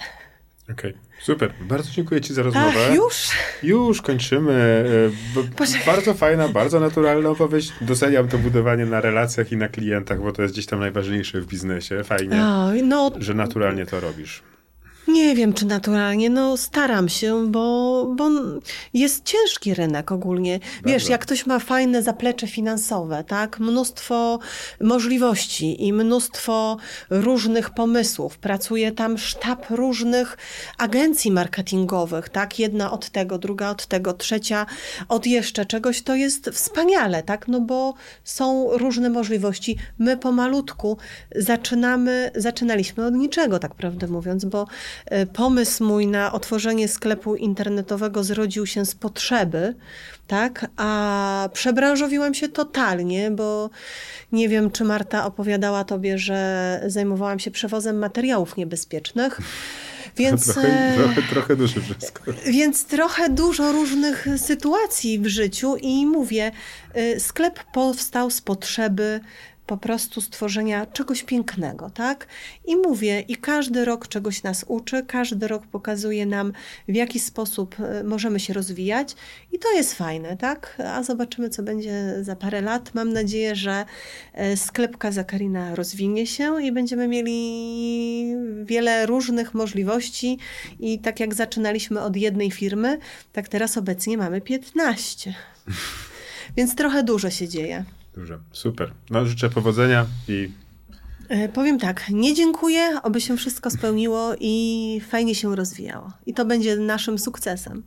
Okej, 0.73 0.91
okay. 0.91 1.03
super. 1.21 1.53
Bardzo 1.61 1.91
dziękuję 1.91 2.21
Ci 2.21 2.35
za 2.35 2.43
rozmowę. 2.43 2.87
Ach, 2.89 2.95
już? 2.95 3.31
Już 3.63 4.03
kończymy. 4.03 4.85
E, 5.37 5.87
bardzo 5.87 6.15
fajna, 6.15 6.49
bardzo 6.49 6.81
naturalna 6.81 7.29
opowieść. 7.29 7.73
Doceniam 7.81 8.29
to 8.29 8.39
budowanie 8.39 8.87
na 8.87 9.01
relacjach 9.01 9.53
i 9.53 9.57
na 9.57 9.69
klientach, 9.69 10.23
bo 10.23 10.33
to 10.33 10.43
jest 10.43 10.55
gdzieś 10.55 10.67
tam 10.67 10.81
najważniejsze 10.81 11.41
w 11.41 11.47
biznesie. 11.47 12.05
Fajnie, 12.05 12.37
no, 12.83 13.11
że 13.19 13.35
naturalnie 13.35 13.87
to 13.87 14.01
robisz. 14.01 14.43
Nie 15.13 15.35
wiem, 15.35 15.53
czy 15.53 15.67
naturalnie. 15.67 16.31
No, 16.31 16.57
staram 16.57 17.09
się, 17.09 17.51
bo, 17.51 18.07
bo 18.17 18.31
jest 18.95 19.25
ciężki 19.25 19.75
rynek 19.75 20.13
ogólnie. 20.13 20.61
Wiesz, 20.85 21.09
jak 21.09 21.21
ktoś 21.21 21.47
ma 21.47 21.59
fajne 21.59 22.03
zaplecze 22.03 22.47
finansowe, 22.47 23.25
tak? 23.25 23.61
Mnóstwo 23.61 24.39
możliwości 24.81 25.87
i 25.87 25.93
mnóstwo 25.93 26.77
różnych 27.11 27.71
pomysłów. 27.71 28.39
Pracuje 28.39 28.93
tam 28.93 29.19
sztab 29.19 29.71
różnych 29.71 30.37
agencji 30.79 31.31
marketingowych, 31.31 32.29
tak? 32.29 32.59
Jedna 32.59 32.93
od 32.93 33.11
tego, 33.11 33.39
druga 33.39 33.71
od 33.71 33.87
tego, 33.87 34.13
trzecia 34.13 34.67
od 35.09 35.27
jeszcze 35.27 35.67
czegoś. 35.67 36.03
To 36.03 36.15
jest 36.15 36.51
wspaniale, 36.53 37.23
tak? 37.23 37.49
No 37.49 37.61
bo 37.61 37.95
są 38.25 38.69
różne 38.73 39.11
możliwości. 39.11 39.77
My 39.99 40.17
pomalutku 40.17 40.97
zaczynamy, 41.37 42.31
zaczynaliśmy 42.35 43.07
od 43.07 43.15
niczego, 43.15 43.59
tak 43.59 43.75
prawdę 43.75 44.07
mówiąc, 44.07 44.45
bo 44.45 44.67
pomysł 45.33 45.85
mój 45.85 46.07
na 46.07 46.33
otworzenie 46.33 46.89
sklepu 46.89 47.37
internetowego 47.37 48.25
zrodził 48.25 48.67
się 48.67 48.87
z 48.87 48.95
potrzeby, 48.95 49.75
tak? 50.27 50.67
A 50.77 51.49
przebranżowiłam 51.53 52.35
się 52.35 52.49
totalnie, 52.49 53.31
bo 53.31 53.71
nie 54.33 54.49
wiem, 54.49 54.71
czy 54.71 54.85
Marta 54.85 55.27
opowiadała 55.27 55.85
tobie, 55.85 56.19
że 56.19 56.81
zajmowałam 56.87 57.39
się 57.39 57.51
przewozem 57.51 57.99
materiałów 57.99 58.57
niebezpiecznych. 58.57 59.41
Więc, 60.17 60.45
trochę, 60.45 60.69
e, 60.69 60.97
trochę, 60.97 61.23
trochę 61.23 61.57
duży 61.57 61.81
wszystko. 61.81 62.23
Więc 62.47 62.85
trochę 62.85 63.29
dużo 63.29 63.73
różnych 63.73 64.27
sytuacji 64.37 65.19
w 65.19 65.27
życiu 65.27 65.77
i 65.77 66.07
mówię, 66.07 66.53
e, 66.95 67.21
sklep 67.21 67.61
powstał 67.73 68.31
z 68.31 68.41
potrzeby 68.41 69.21
po 69.71 69.77
prostu 69.77 70.21
stworzenia 70.21 70.87
czegoś 70.87 71.23
pięknego, 71.23 71.91
tak? 71.91 72.27
I 72.67 72.77
mówię, 72.77 73.21
i 73.21 73.37
każdy 73.37 73.85
rok 73.85 74.09
czegoś 74.09 74.43
nas 74.43 74.65
uczy, 74.69 75.05
każdy 75.07 75.49
rok 75.49 75.67
pokazuje 75.67 76.27
nam, 76.27 76.53
w 76.89 76.95
jaki 76.95 77.21
sposób 77.21 77.77
e, 77.81 78.05
możemy 78.05 78.41
się 78.41 78.53
rozwijać, 78.53 79.17
i 79.53 79.59
to 79.59 79.73
jest 79.73 79.95
fajne, 79.95 80.37
tak? 80.37 80.83
A 80.87 81.03
zobaczymy, 81.03 81.51
co 81.51 81.63
będzie 81.63 82.25
za 82.25 82.37
parę 82.37 82.61
lat. 82.61 82.95
Mam 82.95 83.13
nadzieję, 83.13 83.57
że 83.57 83.85
e, 84.35 84.57
sklepka 84.57 85.13
Zakarina 85.13 85.75
rozwinie 85.75 86.27
się 86.27 86.63
i 86.63 86.73
będziemy 86.73 87.09
mieli 87.09 88.37
wiele 88.65 89.07
różnych 89.07 89.55
możliwości. 89.55 90.39
I 90.81 90.99
tak 90.99 91.21
jak 91.21 91.35
zaczynaliśmy 91.35 92.01
od 92.01 92.17
jednej 92.17 92.51
firmy, 92.51 92.99
tak 93.33 93.49
teraz 93.49 93.77
obecnie 93.77 94.19
mamy 94.19 94.41
15. 94.41 95.35
Więc 96.57 96.75
trochę 96.75 97.03
dużo 97.03 97.31
się 97.31 97.49
dzieje. 97.49 97.85
Dobrze, 98.15 98.39
super. 98.53 98.93
No, 99.11 99.27
życzę 99.27 99.51
powodzenia 99.51 100.07
i. 100.29 100.51
E, 101.29 101.49
powiem 101.49 101.79
tak, 101.79 102.09
nie 102.11 102.35
dziękuję, 102.35 103.01
oby 103.03 103.21
się 103.21 103.37
wszystko 103.37 103.71
spełniło 103.71 104.35
i 104.41 105.01
fajnie 105.09 105.35
się 105.35 105.57
rozwijało. 105.57 106.13
I 106.27 106.35
to 106.35 106.45
będzie 106.45 106.77
naszym 106.77 107.19
sukcesem. 107.19 107.83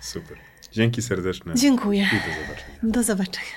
Super. 0.00 0.36
Dzięki 0.72 1.02
serdeczne. 1.02 1.54
Dziękuję. 1.54 2.02
I 2.02 2.28
do 2.28 2.42
zobaczenia. 2.42 2.78
Do 2.82 3.02
zobaczenia. 3.02 3.56